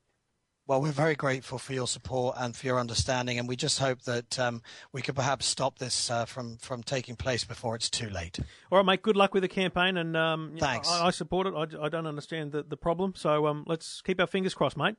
[0.70, 4.02] Well, we're very grateful for your support and for your understanding, and we just hope
[4.02, 4.62] that um,
[4.92, 8.38] we could perhaps stop this uh, from from taking place before it's too late.
[8.70, 9.02] All right, mate.
[9.02, 10.88] Good luck with the campaign, and um, know, Thanks.
[10.88, 11.54] I, I support it.
[11.56, 14.94] I, I don't understand the, the problem, so um, let's keep our fingers crossed, mate.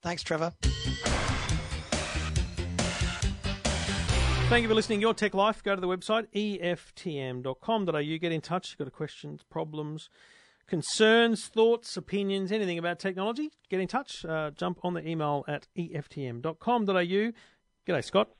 [0.00, 0.52] Thanks, Trevor.
[4.48, 5.00] Thank you for listening.
[5.00, 5.60] Your Tech Life.
[5.64, 8.18] Go to the website eftm.com.au.
[8.18, 8.70] Get in touch.
[8.70, 10.08] You've Got questions, problems,
[10.70, 13.50] concerns, thoughts, opinions, anything about technology.
[13.68, 14.24] Get in touch.
[14.24, 17.32] Uh, jump on the email at eftm.com.au.
[17.86, 18.30] G'day, Scott.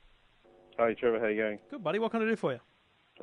[0.79, 1.19] Hi, Trevor.
[1.19, 1.59] How you going?
[1.69, 1.99] Good, buddy.
[1.99, 2.59] What can I do for you?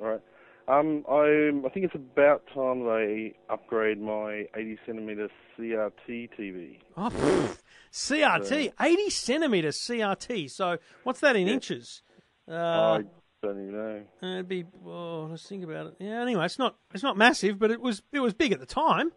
[0.00, 0.20] All right.
[0.68, 6.78] Um, I I think it's about time they upgrade my 80 centimeter CRT TV.
[6.94, 7.58] Oh, pff,
[7.90, 10.50] CRT, 80 centimetre CRT.
[10.50, 12.02] So what's that in inches?
[12.46, 13.04] Uh, I
[13.42, 14.02] don't even know.
[14.22, 14.64] Uh, It'd be.
[14.86, 15.94] Oh, let's think about it.
[15.98, 16.20] Yeah.
[16.22, 16.76] Anyway, it's not.
[16.94, 18.02] It's not massive, but it was.
[18.12, 19.12] It was big at the time.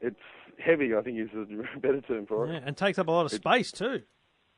[0.00, 0.16] It's
[0.58, 0.94] heavy.
[0.94, 2.52] I think is a better term for it.
[2.52, 4.02] Yeah, and takes up a lot of space too.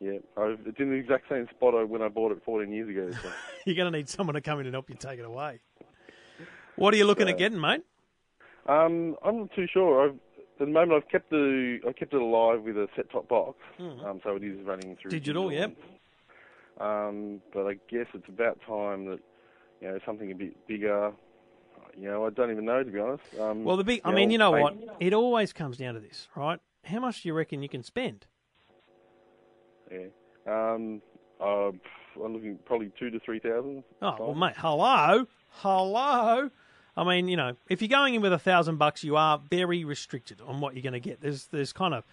[0.01, 2.89] Yeah, I've, it's in the exact same spot I, when I bought it 14 years
[2.89, 3.11] ago.
[3.21, 3.33] So.
[3.67, 5.59] You're going to need someone to come in and help you take it away.
[6.77, 7.81] What are you looking So- at getting, mate?
[8.69, 10.05] um, I'm not too sure.
[10.09, 13.59] I've, at the moment, I've kept the I kept it alive with a set-top box,
[13.81, 14.05] Mhm.
[14.05, 15.75] um, so it is running through Digital, yep.
[16.81, 19.18] Um, but I guess it's about time that
[19.81, 21.12] you know something a bit bigger.
[21.97, 23.24] You know, I don't even know to be honest.
[23.41, 24.01] Um, Well, the big.
[24.05, 24.76] I mean, know, you know what?
[25.01, 26.61] It always comes down to this, right?
[26.85, 28.26] How much do you reckon you can spend?
[29.91, 30.07] Yeah.
[30.47, 31.03] Um,
[31.41, 31.70] uh,
[32.22, 33.85] I'm looking probably two to three thousand.
[34.01, 36.51] Oh, well, mate, hello, hello.
[36.97, 39.85] I mean, you know, if you're going in with a thousand bucks, you are very
[39.85, 41.20] restricted on what you're going to get.
[41.20, 42.05] There's, there's kind of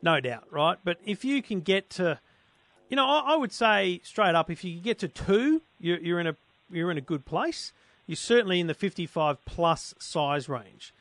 [0.00, 0.78] no doubt, right?
[0.82, 2.18] But if you can get to,
[2.90, 6.20] you know, I, I would say straight up, if you get to two, you're, you're
[6.20, 6.36] in a,
[6.70, 7.72] you're in a good place.
[8.06, 10.92] You're certainly in the 55 plus size range.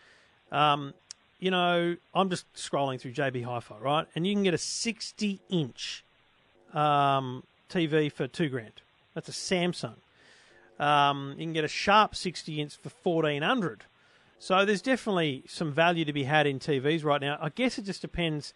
[0.52, 0.94] Um,
[1.40, 4.08] you know, I'm just scrolling through JB Hi-Fi, right?
[4.16, 6.04] And you can get a 60 inch
[6.74, 8.82] um, TV for two grand.
[9.16, 9.96] That's a Samsung.
[10.80, 13.86] Um, you can get a sharp 60 inch for 1400.
[14.38, 17.38] So there's definitely some value to be had in TVs right now.
[17.42, 18.54] I guess it just depends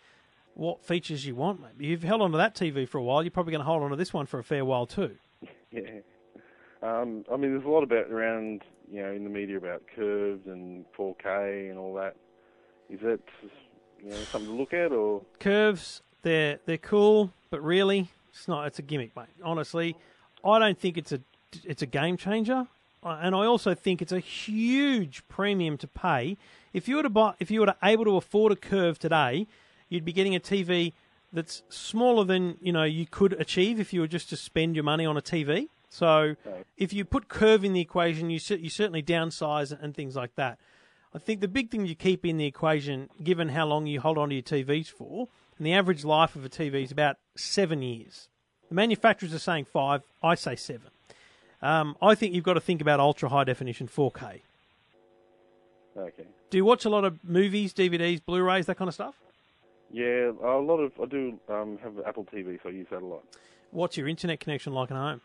[0.55, 1.61] what features you want.
[1.61, 3.23] Maybe you've held on to that TV for a while.
[3.23, 5.15] You're probably going to hold on to this one for a fair while too.
[5.71, 6.01] Yeah.
[6.83, 10.45] Um, I mean, there's a lot about around you know in the media about curves
[10.45, 12.15] and 4K and all that.
[12.89, 13.19] Is that
[14.03, 15.23] you know something to look at or?
[15.39, 18.67] Curves, they're they're cool, but really, it's not.
[18.67, 19.27] It's a gimmick, mate.
[19.43, 19.95] Honestly,
[20.45, 21.21] I don't think it's a
[21.63, 22.67] it's a game changer,
[23.01, 26.37] Uh, and I also think it's a huge premium to pay.
[26.73, 29.47] If you were to buy, if you were to able to afford a curve today,
[29.89, 30.93] you'd be getting a TV
[31.31, 34.83] that's smaller than you know you could achieve if you were just to spend your
[34.83, 35.67] money on a TV.
[35.89, 36.35] So
[36.77, 40.57] if you put curve in the equation, you you certainly downsize and things like that.
[41.15, 44.17] I think the big thing you keep in the equation, given how long you hold
[44.17, 45.27] on to your TVs for,
[45.57, 48.27] and the average life of a TV is about seven years.
[48.69, 50.01] The manufacturers are saying five.
[50.23, 50.89] I say seven.
[51.61, 54.41] Um, I think you've got to think about ultra high definition 4K.
[55.95, 56.25] Okay.
[56.49, 59.15] Do you watch a lot of movies, DVDs, Blu-rays, that kind of stuff?
[59.93, 63.05] Yeah, a lot of I do um, have Apple TV, so I use that a
[63.05, 63.23] lot.
[63.69, 65.21] What's your internet connection like at home?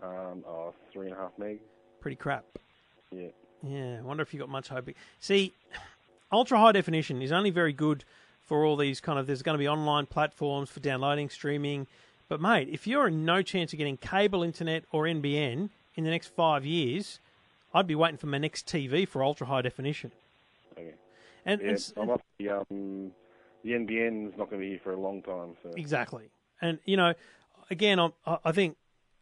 [0.00, 1.58] Um, oh, three and a half meg.
[2.00, 2.44] Pretty crap.
[3.10, 3.28] Yeah.
[3.62, 4.88] Yeah, I wonder if you got much hope.
[5.18, 5.52] See,
[6.32, 8.04] ultra high definition is only very good
[8.46, 9.26] for all these kind of.
[9.26, 11.88] There's going to be online platforms for downloading, streaming.
[12.28, 16.10] But mate, if you're in no chance of getting cable internet or NBN in the
[16.10, 17.18] next five years,
[17.74, 20.12] I'd be waiting for my next TV for ultra high definition.
[20.72, 20.94] Okay.
[21.44, 23.10] And, yeah, and I must be, um,
[23.64, 25.56] the NBN is not going to be here for a long time.
[25.62, 26.30] So Exactly.
[26.60, 27.14] And, you know,
[27.70, 28.12] again, I'm-
[28.44, 28.76] I, think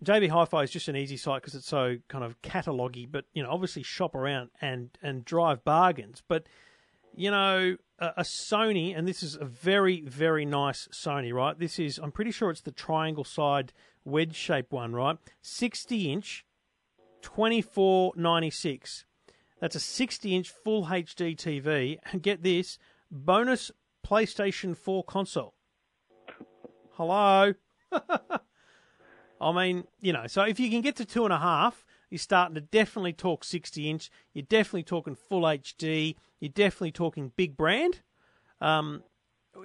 [0.05, 3.43] JB Hi-Fi is just an easy site because it's so kind of catalogy, but, you
[3.43, 6.23] know, obviously shop around and, and drive bargains.
[6.27, 6.45] But,
[7.15, 11.59] you know, a, a Sony, and this is a very, very nice Sony, right?
[11.59, 13.73] This is, I'm pretty sure it's the triangle side
[14.05, 15.17] wedge shape one, right?
[15.43, 16.45] 60 inch,
[17.23, 19.05] 2496.
[19.61, 21.99] That's a 60 inch full HD TV.
[22.13, 22.79] And get this
[23.11, 23.71] bonus
[24.09, 25.55] PlayStation 4 console.
[26.93, 27.53] Hello.
[29.41, 32.19] I mean, you know, so if you can get to two and a half, you're
[32.19, 34.11] starting to definitely talk 60 inch.
[34.33, 36.17] You're definitely talking full HD.
[36.41, 38.01] You're definitely talking big brand.
[38.61, 39.03] Um,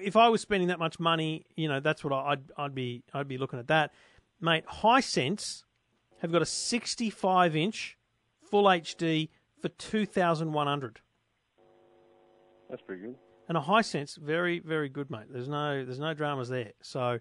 [0.02, 3.28] if I was spending that much money, you know, that's what I'd I'd be I'd
[3.28, 3.91] be looking at that,
[4.41, 4.66] mate.
[4.68, 5.64] Hisense
[6.22, 7.98] have got a 65 inch
[8.50, 9.30] full HD
[9.62, 11.00] for 2,100.
[12.70, 13.16] That's pretty good.
[13.48, 15.26] And a Hisense, very, very good, mate.
[15.30, 16.72] There's no, there's no dramas there.
[16.82, 17.20] So,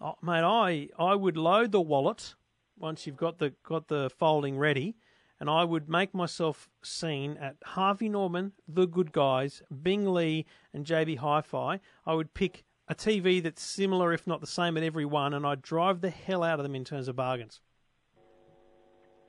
[0.00, 2.34] oh, mate, I, I would load the wallet
[2.78, 4.96] once you've got the, got the folding ready,
[5.40, 10.86] and I would make myself seen at Harvey Norman, The Good Guys, Bing Lee, and
[10.86, 11.80] JB Hi-Fi.
[12.06, 15.44] I would pick a TV that's similar, if not the same, at every one, and
[15.44, 17.60] I'd drive the hell out of them in terms of bargains.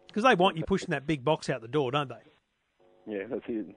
[0.07, 3.13] Because they want you pushing that big box out the door, don't they?
[3.13, 3.75] Yeah, that's it.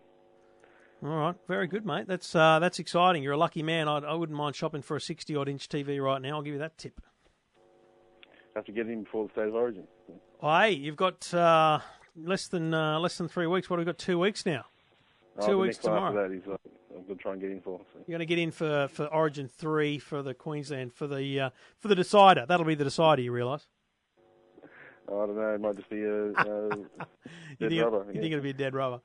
[1.05, 2.07] All right, very good, mate.
[2.07, 3.25] That's uh, that's exciting.
[3.25, 3.89] You're a lucky man.
[3.89, 6.37] I'd, I wouldn't mind shopping for a 60 odd inch TV right now.
[6.37, 7.01] I'll give you that tip.
[8.55, 9.85] Have to get in before the state of origin.
[10.41, 11.81] Oh, hey, you've got uh,
[12.17, 13.69] less than uh, less than three weeks.
[13.69, 13.99] What have we got?
[13.99, 14.65] Two weeks now.
[15.39, 16.15] Oh, Two weeks tomorrow.
[16.15, 16.57] That is uh,
[16.95, 17.81] I'm going to try and get in for.
[17.93, 17.99] So.
[18.07, 21.51] You're going to get in for, for Origin three for the Queensland for the uh,
[21.81, 22.45] for the decider.
[22.47, 23.23] That'll be the decider.
[23.23, 23.67] You realise?
[25.09, 25.55] I don't know.
[25.55, 26.87] It might just be a, a You
[27.59, 28.05] dead think, rubber.
[28.07, 28.21] you yeah.
[28.21, 29.01] think it'll be a dead rubber?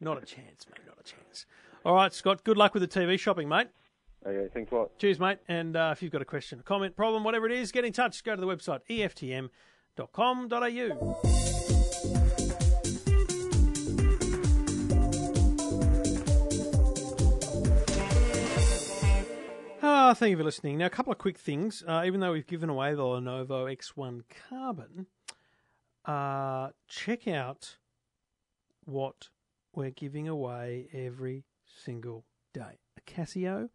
[0.00, 0.86] Not a chance, mate.
[0.86, 1.46] Not a chance.
[1.84, 2.44] All right, Scott.
[2.44, 3.68] Good luck with the TV shopping, mate.
[4.26, 4.98] Okay, thanks a lot.
[4.98, 5.38] Cheers, mate.
[5.48, 7.92] And uh, if you've got a question, a comment, problem, whatever it is, get in
[7.92, 8.22] touch.
[8.24, 9.48] Go to the website eftm.com.au.
[19.80, 20.78] Ah, thank you for listening.
[20.78, 21.84] Now, a couple of quick things.
[21.86, 25.06] Uh, even though we've given away the Lenovo X1 Carbon,
[26.04, 27.76] uh, check out
[28.84, 29.28] what
[29.78, 31.44] we're giving away every
[31.84, 32.80] single day.
[32.96, 33.68] A Casio,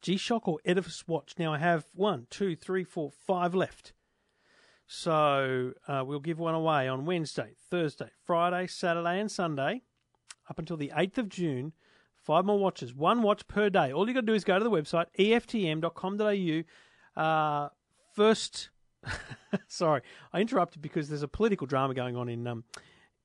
[0.00, 1.34] G-Shock or Edifice watch.
[1.36, 3.92] Now I have one, two, three, four, five left.
[4.86, 9.82] So uh, we'll give one away on Wednesday, Thursday, Friday, Saturday, and Sunday
[10.48, 11.72] up until the 8th of June.
[12.22, 13.92] Five more watches, one watch per day.
[13.92, 16.62] All you got to do is go to the website eftm.com.au.
[17.20, 17.68] Uh,
[18.14, 18.70] first,
[19.66, 20.02] sorry,
[20.32, 22.62] I interrupted because there's a political drama going on in um,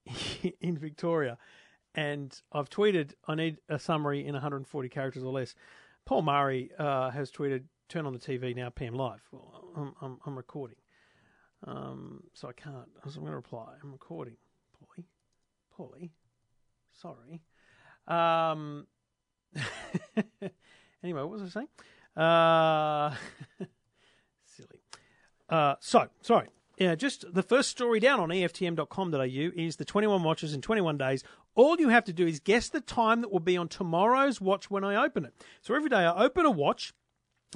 [0.62, 1.38] in Victoria,
[1.96, 5.56] and I've tweeted I need a summary in 140 characters or less.
[6.06, 10.20] Paul Murray uh, has tweeted, "Turn on the TV now, PM Live." Well, I'm, I'm,
[10.26, 10.78] I'm recording,
[11.66, 12.90] um, so I can't.
[13.06, 13.74] So I'm going to reply.
[13.82, 14.36] I'm recording,
[14.78, 15.06] Paulie.
[15.78, 16.10] Paulie,
[16.92, 17.42] sorry.
[18.08, 18.88] Um,
[21.04, 21.68] anyway, what was I saying?
[22.16, 23.16] Uh,
[24.46, 24.82] silly.
[25.50, 26.50] Uh, so, sorry.
[26.78, 31.24] Yeah, just the first story down on EFTM.com.au is the 21 watches in 21 days.
[31.56, 34.72] All you have to do is guess the time that will be on tomorrow's watch
[34.72, 35.34] when I open it.
[35.62, 36.94] So every day I open a watch,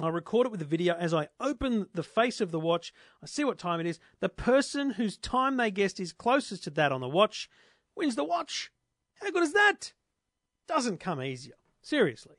[0.00, 2.92] I record it with a video as I open the face of the watch.
[3.20, 3.98] I see what time it is.
[4.20, 7.50] The person whose time they guessed is closest to that on the watch
[7.96, 8.70] wins the watch.
[9.20, 9.92] How good is that?
[10.68, 11.54] Doesn't come easier.
[11.82, 12.36] Seriously.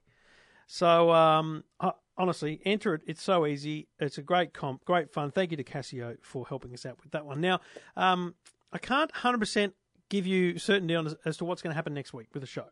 [0.67, 3.01] So, um, uh, honestly, enter it.
[3.07, 3.87] It's so easy.
[3.99, 5.31] It's a great comp, great fun.
[5.31, 7.41] Thank you to Casio for helping us out with that one.
[7.41, 7.61] Now,
[7.95, 8.35] um,
[8.71, 9.71] I can't 100%
[10.09, 12.65] give you certainty on as to what's going to happen next week with the show.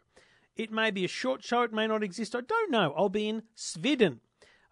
[0.55, 1.61] It may be a short show.
[1.61, 2.35] It may not exist.
[2.35, 2.93] I don't know.
[2.97, 4.19] I'll be in Sweden.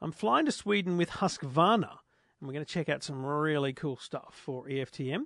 [0.01, 3.95] I'm flying to Sweden with Husqvarna, and we're going to check out some really cool
[3.95, 5.21] stuff for EFTM.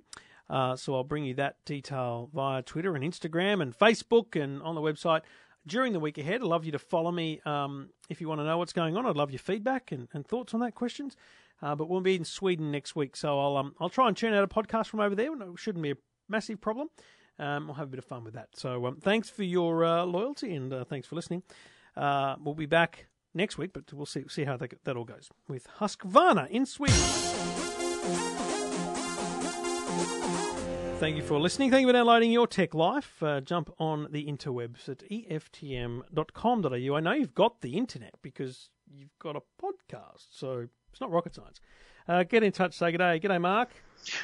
[0.48, 4.74] Uh, so I'll bring you that detail via Twitter and Instagram and Facebook and on
[4.74, 5.22] the website
[5.70, 6.42] during the week ahead.
[6.42, 9.06] I'd love you to follow me um, if you want to know what's going on.
[9.06, 11.16] I'd love your feedback and, and thoughts on that questions.
[11.62, 14.32] Uh, but we'll be in Sweden next week, so I'll um, I'll try and churn
[14.32, 15.32] out a podcast from over there.
[15.32, 15.96] It shouldn't be a
[16.28, 16.88] massive problem.
[17.38, 18.48] Um, we'll have a bit of fun with that.
[18.54, 21.42] So um, thanks for your uh, loyalty and uh, thanks for listening.
[21.96, 25.30] Uh, we'll be back next week, but we'll see see how that, that all goes
[25.48, 27.59] with Husqvarna in Sweden.
[31.00, 31.70] Thank you for listening.
[31.70, 33.22] Thank you for downloading your tech life.
[33.22, 36.94] Uh, jump on the interwebs at eftm.com.au.
[36.94, 41.34] I know you've got the internet because you've got a podcast, so it's not rocket
[41.34, 41.58] science.
[42.06, 42.74] Uh, get in touch.
[42.74, 43.18] Say good day.
[43.18, 43.70] Good day, Mark.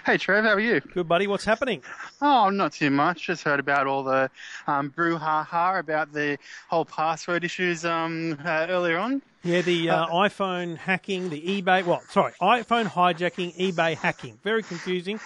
[0.04, 0.80] Hey Trev, how are you?
[0.80, 1.26] Good, buddy.
[1.26, 1.82] What's happening?
[2.20, 3.26] Oh, not too much.
[3.26, 4.30] Just heard about all the
[4.66, 9.22] um, brouhaha about the whole password issues um, uh, earlier on.
[9.44, 11.86] Yeah, the uh, iPhone hacking, the eBay.
[11.86, 14.38] Well, sorry, iPhone hijacking, eBay hacking.
[14.42, 15.20] Very confusing,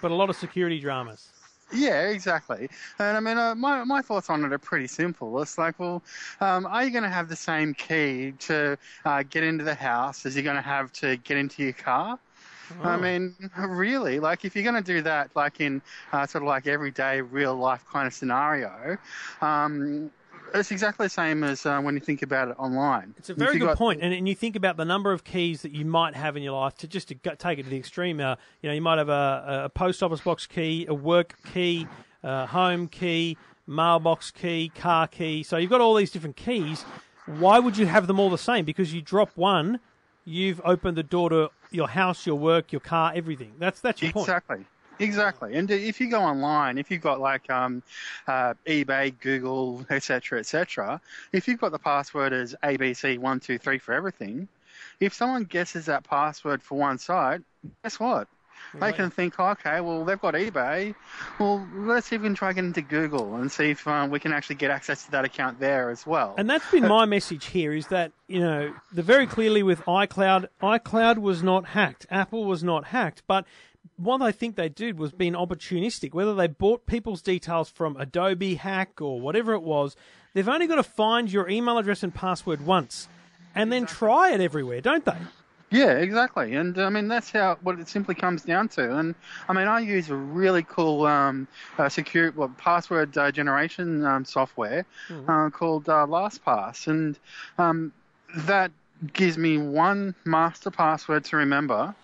[0.00, 1.32] but a lot of security dramas.
[1.74, 2.68] Yeah, exactly.
[2.98, 5.40] And I mean, uh, my my thoughts on it are pretty simple.
[5.40, 6.02] It's like, well,
[6.40, 8.76] um, are you going to have the same key to
[9.06, 12.18] uh, get into the house as you're going to have to get into your car?
[12.84, 12.98] I Oh.
[12.98, 15.82] mean, really, like if you're going to do that, like in
[16.12, 18.98] uh, sort of like everyday real life kind of scenario,
[19.40, 20.10] um,
[20.54, 23.14] it's exactly the same as uh, when you think about it online.
[23.18, 24.02] It's a very good point.
[24.02, 26.52] And, and you think about the number of keys that you might have in your
[26.52, 28.20] life to just to go, take it to the extreme.
[28.20, 31.86] Uh, you know, you might have a, a post office box key, a work key,
[32.22, 33.36] a home key,
[33.66, 35.42] mailbox key, car key.
[35.42, 36.84] So you've got all these different keys.
[37.26, 38.64] Why would you have them all the same?
[38.64, 39.80] Because you drop one,
[40.24, 43.52] you've opened the door to your house, your work, your car, everything.
[43.58, 44.28] That's that's your point.
[44.28, 44.66] Exactly.
[44.98, 47.82] Exactly, and if you go online, if you've got like um,
[48.28, 51.00] uh, eBay, Google, etc., etc.,
[51.32, 54.48] if you've got the password as ABC one two three for everything,
[55.00, 57.40] if someone guesses that password for one site,
[57.82, 58.28] guess what?
[58.74, 58.94] They Right.
[58.94, 60.94] can think, okay, well they've got eBay.
[61.38, 64.18] Well, let's see if we can try to into Google and see if um, we
[64.18, 66.34] can actually get access to that account there as well.
[66.38, 70.48] And that's been my message here is that, you know, the very clearly with iCloud,
[70.62, 72.06] iCloud was not hacked.
[72.10, 73.44] Apple was not hacked, but
[73.96, 76.14] what I think they did was being opportunistic.
[76.14, 79.96] Whether they bought people's details from Adobe hack or whatever it was,
[80.34, 83.08] they've only got to find your email address and password once
[83.54, 85.16] and then try it everywhere, don't they?
[85.72, 86.54] Yeah, exactly.
[86.54, 88.98] And I mean, that's how what it simply comes down to.
[88.98, 89.14] And
[89.48, 91.48] I mean, I use a really cool um,
[91.78, 94.84] uh, secure well, password uh, generation um, software
[95.28, 97.18] uh, called uh, LastPass, and
[97.56, 97.92] um,
[98.34, 98.70] that
[99.14, 101.94] gives me one master password to remember.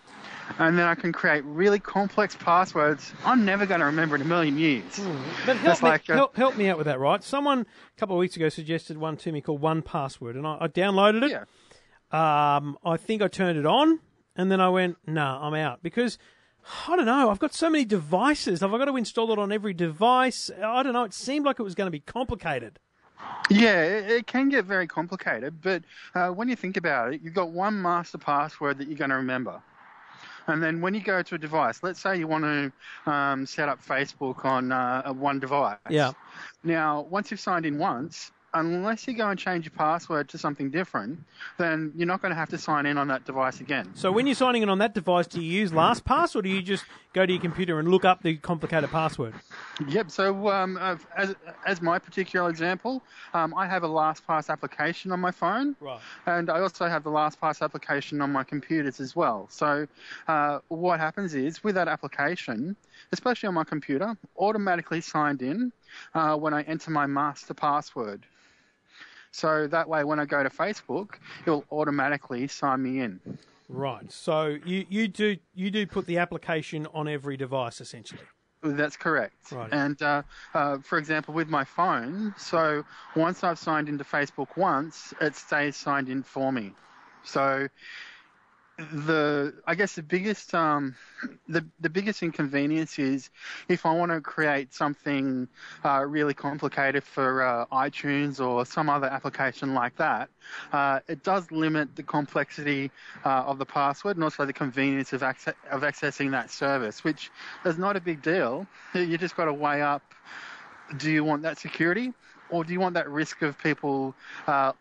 [0.59, 4.25] And then I can create really complex passwords I'm never going to remember in a
[4.25, 4.99] million years.
[5.45, 7.23] But help me, like, help, help me out with that, right?
[7.23, 10.69] Someone a couple of weeks ago suggested one to me called 1Password, and I, I
[10.69, 11.31] downloaded it.
[12.11, 14.01] Um, I think I turned it on,
[14.37, 16.19] and then I went, "No, I'm out," because
[16.87, 17.31] I don't know.
[17.31, 18.61] I've got so many devices.
[18.61, 20.51] Have I got to install it on every device?
[20.63, 21.05] I don't know.
[21.05, 22.79] It seemed like it was going to be complicated.
[23.51, 25.83] Yeah, it, it can get very complicated, but
[26.15, 29.17] uh, when you think about it, you've got one master password that you're going to
[29.17, 29.61] remember.
[30.47, 33.69] And then when you go to a device, let's say you want to um, set
[33.69, 35.77] up Facebook on uh, one device.
[35.91, 36.13] Yeah.
[36.65, 40.71] Now, once you've signed in once, unless you go and change your password to something
[40.71, 41.21] different,
[41.59, 43.91] then you're not going to have to sign in on that device again.
[43.95, 46.63] So when you're signing in on that device, do you use LastPass or do you
[46.63, 49.35] just go to your computer and look up the complicated password?
[49.87, 50.11] Yep.
[50.11, 50.79] So um,
[51.17, 51.35] as
[51.67, 53.03] as my particular example,
[53.35, 56.01] um, I have a LastPass application on my phone, Right.
[56.27, 59.47] and I also have the LastPass application on my computers as well.
[59.51, 59.87] So
[60.27, 62.77] uh, what happens is with that application,
[63.13, 65.73] especially on my computer, automatically signed in
[66.15, 68.25] uh, when I enter my master password.
[69.31, 71.15] So that way, when I go to Facebook,
[71.47, 73.21] it will automatically sign me in.
[73.69, 74.11] Right.
[74.11, 78.21] So you, you do you do put the application on every device essentially.
[78.63, 79.53] That's correct.
[79.53, 79.69] Right.
[79.71, 80.23] And uh,
[80.55, 85.77] uh, for example, with my phone, so once I've signed into Facebook once, it stays
[85.77, 86.73] signed in for me.
[87.23, 87.69] So
[88.79, 90.95] the I guess the biggest um,
[91.49, 93.29] the the biggest inconvenience is
[93.69, 95.49] if I want to create something
[95.85, 100.31] uh, really complicated for uh, iTunes or some other application like that,
[100.73, 102.93] uh, it does limit the complexity
[103.25, 107.33] uh, of the password and also the convenience of acce- of accessing that service, which
[107.65, 108.65] is not a big deal.
[108.95, 110.03] You just got to weigh up:
[110.97, 112.13] do you want that security,
[112.51, 114.15] or do you want that risk of people
[114.47, 114.73] uh,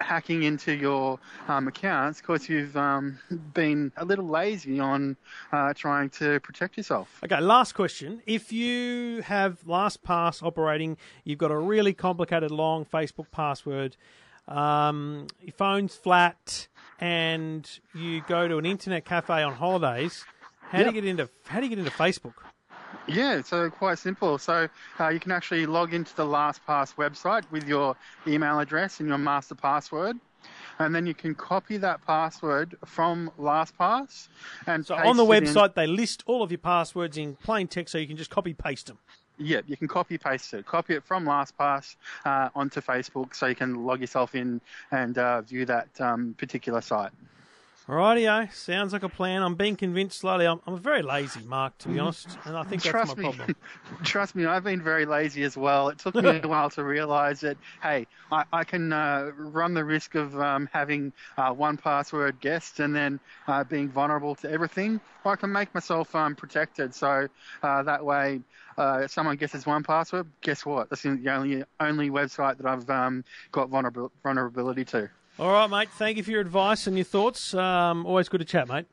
[0.00, 1.18] hacking into your
[1.48, 3.18] um, accounts because you've um,
[3.54, 5.16] been a little lazy on
[5.52, 7.20] uh, trying to protect yourself.
[7.24, 8.22] Okay, last question.
[8.26, 13.96] If you have LastPass operating, you've got a really complicated long Facebook password,
[14.46, 16.68] um, your phone's flat,
[17.00, 20.24] and you go to an internet cafe on holidays,
[20.70, 22.34] how do you get into how do you get into Facebook?
[23.08, 24.38] Yeah, so quite simple.
[24.38, 24.68] So
[25.00, 27.96] uh, you can actually log into the LastPass website with your
[28.26, 30.18] email address and your master password.
[30.78, 34.28] And then you can copy that password from LastPass
[34.66, 37.98] and So on the website, they list all of your passwords in plain text, so
[37.98, 38.98] you can just copy paste them.
[39.38, 40.66] Yeah, you can copy paste it.
[40.66, 45.40] Copy it from LastPass uh, onto Facebook so you can log yourself in and uh,
[45.42, 47.12] view that um, particular site.
[47.88, 49.42] Rightio, sounds like a plan.
[49.42, 50.46] I'm being convinced slowly.
[50.46, 53.30] I'm, I'm very lazy, Mark, to be honest, and I think that's Trust my me.
[53.30, 53.56] problem.
[54.04, 55.88] Trust me, I've been very lazy as well.
[55.88, 59.84] It took me a while to realise that, hey, I, I can uh, run the
[59.84, 65.00] risk of um, having uh, one password guessed and then uh, being vulnerable to everything,
[65.24, 66.94] or I can make myself um, protected.
[66.94, 67.26] So
[67.62, 68.42] uh, that way,
[68.76, 70.90] uh, if someone guesses one password, guess what?
[70.90, 75.08] That's the only only website that I've um, got vulnerabil- vulnerability to.
[75.38, 75.88] All right, mate.
[75.90, 77.54] Thank you for your advice and your thoughts.
[77.54, 78.86] Um, always good to chat, mate.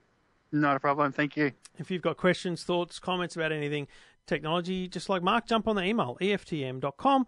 [0.51, 1.11] Not a problem.
[1.11, 1.51] Thank you.
[1.77, 3.87] If you've got questions, thoughts, comments about anything
[4.27, 7.25] technology, just like Mark, jump on the email eftm.com.au.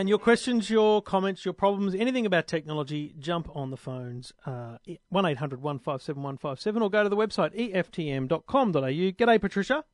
[0.00, 4.78] And your questions, your comments, your problems, anything about technology, jump on the phones, uh,
[5.10, 8.80] 1800 157 157, or go to the website eftm.com.au.
[8.80, 9.84] G'day, Patricia.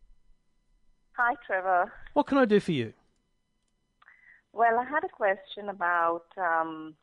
[1.16, 1.92] Hi, Trevor.
[2.12, 2.92] What can I do for you?
[4.52, 6.94] Well, I had a question about um,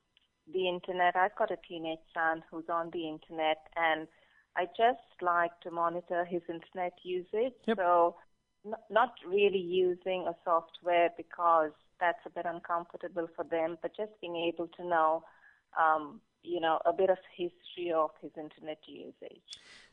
[0.53, 1.17] the internet.
[1.17, 4.07] I've got a teenage son who's on the internet, and
[4.55, 7.51] I just like to monitor his internet usage.
[7.67, 7.79] Yep.
[7.79, 8.15] So
[8.89, 14.35] not really using a software because that's a bit uncomfortable for them, but just being
[14.35, 15.23] able to know,
[15.79, 19.41] um, you know, a bit of history of his internet usage.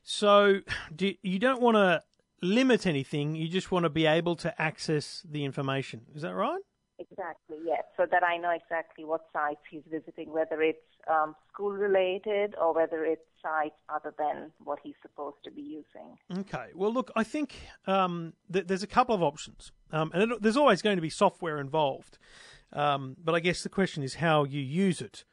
[0.02, 0.60] So
[0.94, 2.02] do, you don't want to
[2.42, 3.34] limit anything.
[3.34, 6.02] You just want to be able to access the information.
[6.14, 6.62] Is that right?
[7.00, 7.82] Exactly, yes.
[7.96, 10.78] So that I know exactly what sites he's visiting, whether it's
[11.10, 16.18] um, school related or whether it's sites other than what he's supposed to be using.
[16.40, 16.66] Okay.
[16.74, 17.54] Well, look, I think
[17.86, 21.08] um, th- there's a couple of options, um, and it, there's always going to be
[21.08, 22.18] software involved.
[22.72, 25.24] Um, but I guess the question is how you use it.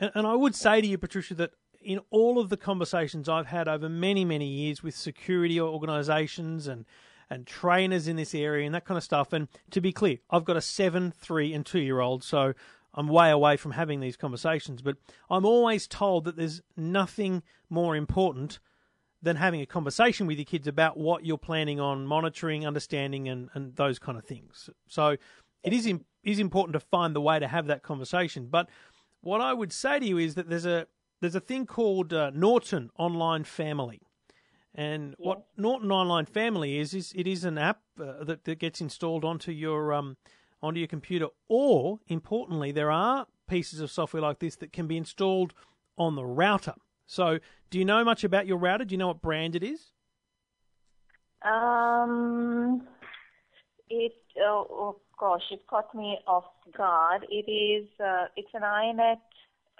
[0.00, 3.48] And, and I would say to you, Patricia, that in all of the conversations I've
[3.48, 6.86] had over many, many years with security organisations and
[7.32, 9.32] and trainers in this area and that kind of stuff.
[9.32, 12.54] And to be clear, I've got a seven, three, and two year old, so
[12.94, 14.82] I'm way away from having these conversations.
[14.82, 14.96] But
[15.30, 18.58] I'm always told that there's nothing more important
[19.22, 23.50] than having a conversation with your kids about what you're planning on monitoring, understanding, and,
[23.54, 24.68] and those kind of things.
[24.88, 25.16] So
[25.62, 25.92] it is
[26.24, 28.48] is important to find the way to have that conversation.
[28.50, 28.68] But
[29.20, 30.86] what I would say to you is that there's a
[31.20, 34.02] there's a thing called uh, Norton Online Family.
[34.74, 38.80] And what Norton Online Family is is it is an app uh, that, that gets
[38.80, 40.16] installed onto your um,
[40.62, 44.96] onto your computer, or importantly, there are pieces of software like this that can be
[44.96, 45.52] installed
[45.98, 46.74] on the router.
[47.04, 48.84] So, do you know much about your router?
[48.84, 49.92] Do you know what brand it is?
[51.42, 52.86] Um,
[53.90, 56.44] it oh, oh gosh, it caught me off
[56.74, 57.26] guard.
[57.28, 59.16] It is uh, it's an iiNet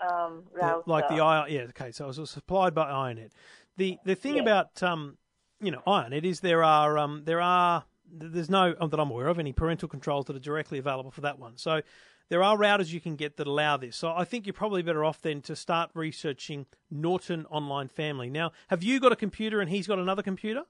[0.07, 0.83] um, router.
[0.87, 3.31] Like the I yeah okay, so it was supplied by iiNet.
[3.77, 5.17] The the thing about um,
[5.61, 9.39] you know iiNet is there are um, there are there's no that I'm aware of
[9.39, 11.57] any parental controls that are directly available for that one.
[11.57, 11.83] So
[12.29, 13.97] there are routers you can get that allow this.
[13.97, 18.31] So I think you're probably better off then to start researching Norton Online Family.
[18.31, 20.63] Now, have you got a computer and he's got another computer?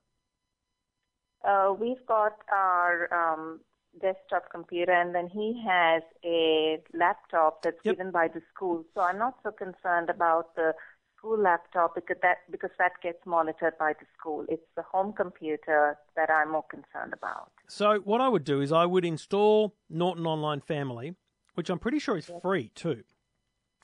[1.44, 3.60] Uh, we've got our um,
[4.00, 8.84] desktop computer, and then he has a laptop that's given by the school.
[8.94, 10.74] So I'm not so concerned about the
[11.22, 14.44] school laptop because that because that gets monitored by the school.
[14.48, 17.50] It's the home computer that I'm more concerned about.
[17.68, 21.14] So what I would do is I would install Norton Online Family,
[21.54, 23.04] which I'm pretty sure is free too,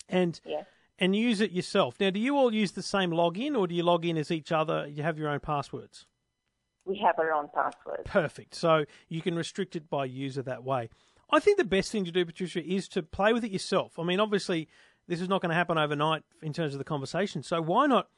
[0.08, 0.66] and Yes.
[0.98, 2.00] and use it yourself.
[2.00, 4.50] Now, do you all use the same login, or do you log in as each
[4.50, 4.86] other?
[4.88, 6.06] You have your own passwords.
[6.84, 8.02] We have our own passwords.
[8.04, 8.54] Perfect.
[8.54, 10.88] So you can restrict it by user that way.
[11.30, 13.98] I think the best thing to do, Patricia, is to play with it yourself.
[13.98, 14.66] I mean, obviously,
[15.08, 17.42] this is not going to happen overnight in terms of the conversation.
[17.42, 18.08] So why not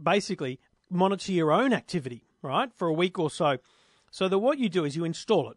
[0.00, 3.58] basically monitor your own activity, right, for a week or so?
[4.10, 5.56] So that what you do is you install it.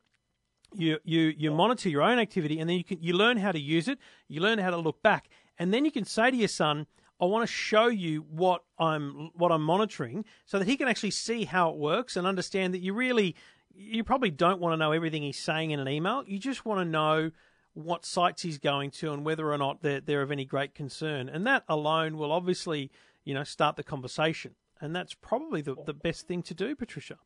[0.74, 3.60] You you you monitor your own activity, and then you can you learn how to
[3.60, 3.98] use it.
[4.28, 6.86] You learn how to look back, and then you can say to your son,
[7.20, 11.12] "I want to show you what I'm what I'm monitoring," so that he can actually
[11.12, 13.36] see how it works and understand that you really
[13.74, 16.24] you probably don't want to know everything he's saying in an email.
[16.26, 17.32] You just want to know
[17.76, 21.30] what sites he's going to and whether or not they're, they're of any great concern.
[21.30, 22.90] And that alone will obviously,
[23.24, 24.56] you know, start the conversation.
[24.82, 27.18] And that's probably the, the best thing to do, Patricia.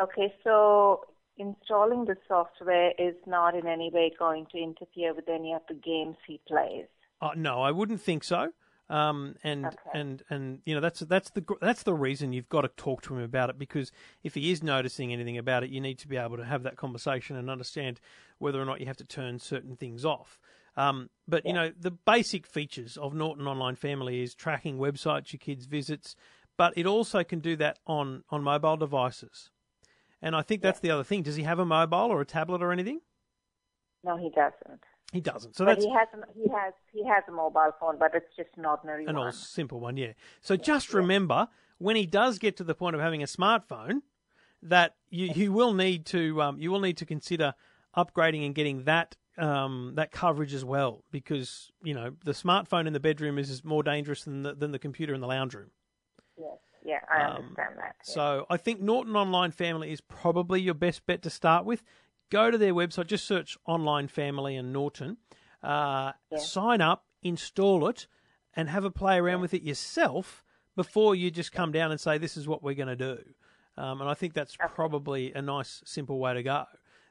[0.00, 1.00] Okay, so
[1.38, 5.74] installing the software is not in any way going to interfere with any of the
[5.74, 6.86] games he plays.
[7.20, 8.52] Uh, no, I wouldn't think so.
[8.88, 12.68] Um, and and and you know that's that's the that's the reason you've got to
[12.68, 13.90] talk to him about it because
[14.22, 16.76] if he is noticing anything about it, you need to be able to have that
[16.76, 18.00] conversation and understand
[18.38, 20.38] whether or not you have to turn certain things off.
[20.76, 25.38] Um, but you know the basic features of Norton Online Family is tracking websites your
[25.38, 26.14] kids visits,
[26.56, 29.50] but it also can do that on on mobile devices.
[30.22, 31.22] And I think that's the other thing.
[31.22, 33.00] Does he have a mobile or a tablet or anything?
[34.04, 34.84] No, he doesn't.
[35.12, 35.56] He doesn't.
[35.56, 38.34] So but that's he has a, he has he has a mobile phone, but it's
[38.36, 39.26] just an ordinary an one.
[39.26, 40.12] all simple one, yeah.
[40.40, 41.48] So just remember
[41.78, 44.02] when he does get to the point of having a smartphone,
[44.62, 47.54] that you, you will need to um, you will need to consider
[47.96, 52.92] upgrading and getting that um, that coverage as well, because you know the smartphone in
[52.92, 55.70] the bedroom is, more dangerous than the, than the computer in the lounge room.
[56.38, 57.96] Yes, yeah, I Um, understand that.
[58.02, 61.82] So I think Norton Online Family is probably your best bet to start with.
[62.30, 65.18] Go to their website, just search Online Family and Norton.
[65.62, 68.06] Uh, Sign up, install it,
[68.54, 72.18] and have a play around with it yourself before you just come down and say,
[72.18, 73.18] "This is what we're going to do."
[73.76, 76.64] Um, and I think that's probably a nice, simple way to go.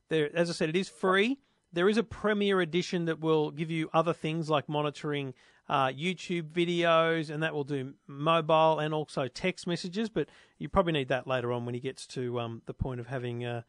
[0.10, 1.40] There, as I said, it is free.
[1.72, 5.34] There is a Premier edition that will give you other things like monitoring
[5.68, 10.10] uh, YouTube videos, and that will do mobile and also text messages.
[10.10, 13.08] But you probably need that later on when he gets to um, the point of
[13.08, 13.62] having uh,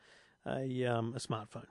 [0.47, 1.67] a, um, a smartphone.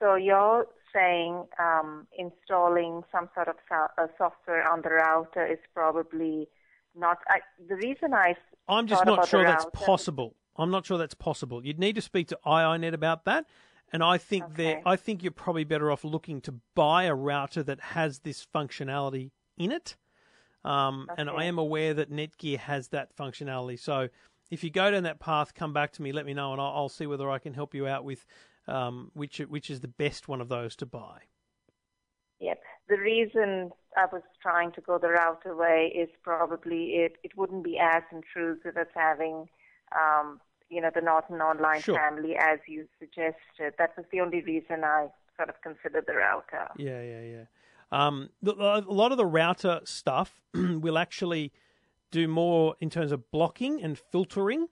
[0.00, 5.58] So you're saying um, installing some sort of so- uh, software on the router is
[5.74, 6.48] probably
[6.96, 7.18] not.
[7.28, 8.34] I, the reason I
[8.68, 10.34] I'm just not sure that's router- possible.
[10.56, 11.64] I'm not sure that's possible.
[11.64, 13.46] You'd need to speak to iiNet about that.
[13.92, 17.62] And I think that I think you're probably better off looking to buy a router
[17.62, 19.96] that has this functionality in it.
[20.64, 23.78] Um, And I am aware that Netgear has that functionality.
[23.78, 24.08] So
[24.50, 26.72] if you go down that path, come back to me, let me know, and I'll,
[26.74, 28.24] I'll see whether I can help you out with
[28.66, 31.22] um, which which is the best one of those to buy.
[32.40, 32.60] Yep.
[32.88, 37.64] The reason I was trying to go the router way is probably it, it wouldn't
[37.64, 39.48] be as intrusive as having,
[39.94, 40.40] um,
[40.70, 41.96] you know, the Norton Online Sure.
[41.96, 43.74] family as you suggested.
[43.78, 46.68] That was the only reason I sort of considered the router.
[46.76, 47.44] Yeah, yeah, yeah.
[47.90, 51.52] Um, a lot of the router stuff will actually
[52.10, 54.68] do more in terms of blocking and filtering.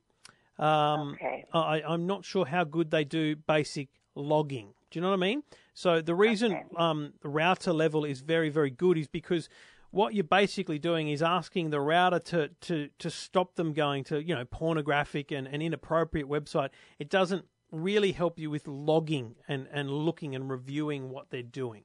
[0.59, 1.45] Um, Okay.
[1.53, 4.72] I, I'm not sure how good they do basic logging.
[4.91, 5.43] Do you know what I mean?
[5.74, 9.49] So the reason um, the router level is very, very good is because
[9.91, 14.22] what you're basically doing is asking the router to, to, to stop them going to
[14.22, 16.70] you know pornographic and, and inappropriate website.
[16.99, 21.84] It doesn't really help you with logging and, and looking and reviewing what they're doing.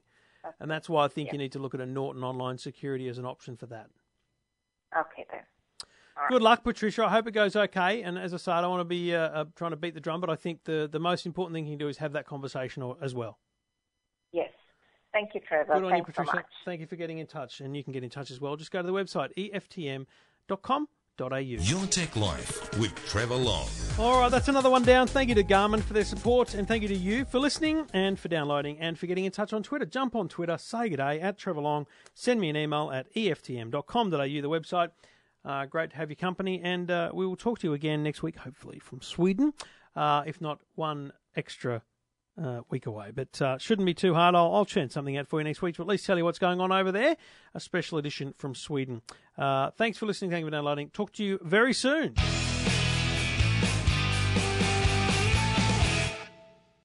[0.60, 3.18] And that's why I think you need to look at a Norton Online Security as
[3.18, 3.88] an option for that.
[4.98, 5.40] Okay then.
[6.28, 7.04] Good luck, Patricia.
[7.04, 8.02] I hope it goes okay.
[8.02, 10.00] And as I say, I don't want to be uh, uh, trying to beat the
[10.00, 12.26] drum, but I think the, the most important thing you can do is have that
[12.26, 13.38] conversation as well.
[14.30, 14.50] Yes.
[15.12, 15.74] Thank you, Trevor.
[15.74, 16.36] Good on you, Thanks so Patricia.
[16.36, 16.46] much.
[16.64, 17.60] Thank you for getting in touch.
[17.60, 18.56] And you can get in touch as well.
[18.56, 19.50] Just go to the website, E
[21.22, 21.38] eftm.com.au.
[21.38, 23.68] Your Tech Life with Trevor Long.
[23.98, 25.06] All right, that's another one down.
[25.06, 28.18] Thank you to Garmin for their support, and thank you to you for listening and
[28.18, 29.84] for downloading and for getting in touch on Twitter.
[29.84, 34.10] Jump on Twitter, say good day at Trevor Long, send me an email at eftm.com.au,
[34.10, 34.90] the website.
[35.44, 38.22] Uh, great to have your company, and uh, we will talk to you again next
[38.22, 39.52] week, hopefully from Sweden,
[39.96, 41.82] uh, if not one extra
[42.40, 43.10] uh, week away.
[43.14, 44.34] But uh, shouldn't be too hard.
[44.34, 46.38] I'll, I'll churn something out for you next week to at least tell you what's
[46.38, 47.16] going on over there.
[47.54, 49.02] A special edition from Sweden.
[49.36, 50.30] Uh, thanks for listening.
[50.30, 50.90] Thank you for downloading.
[50.90, 52.14] Talk to you very soon.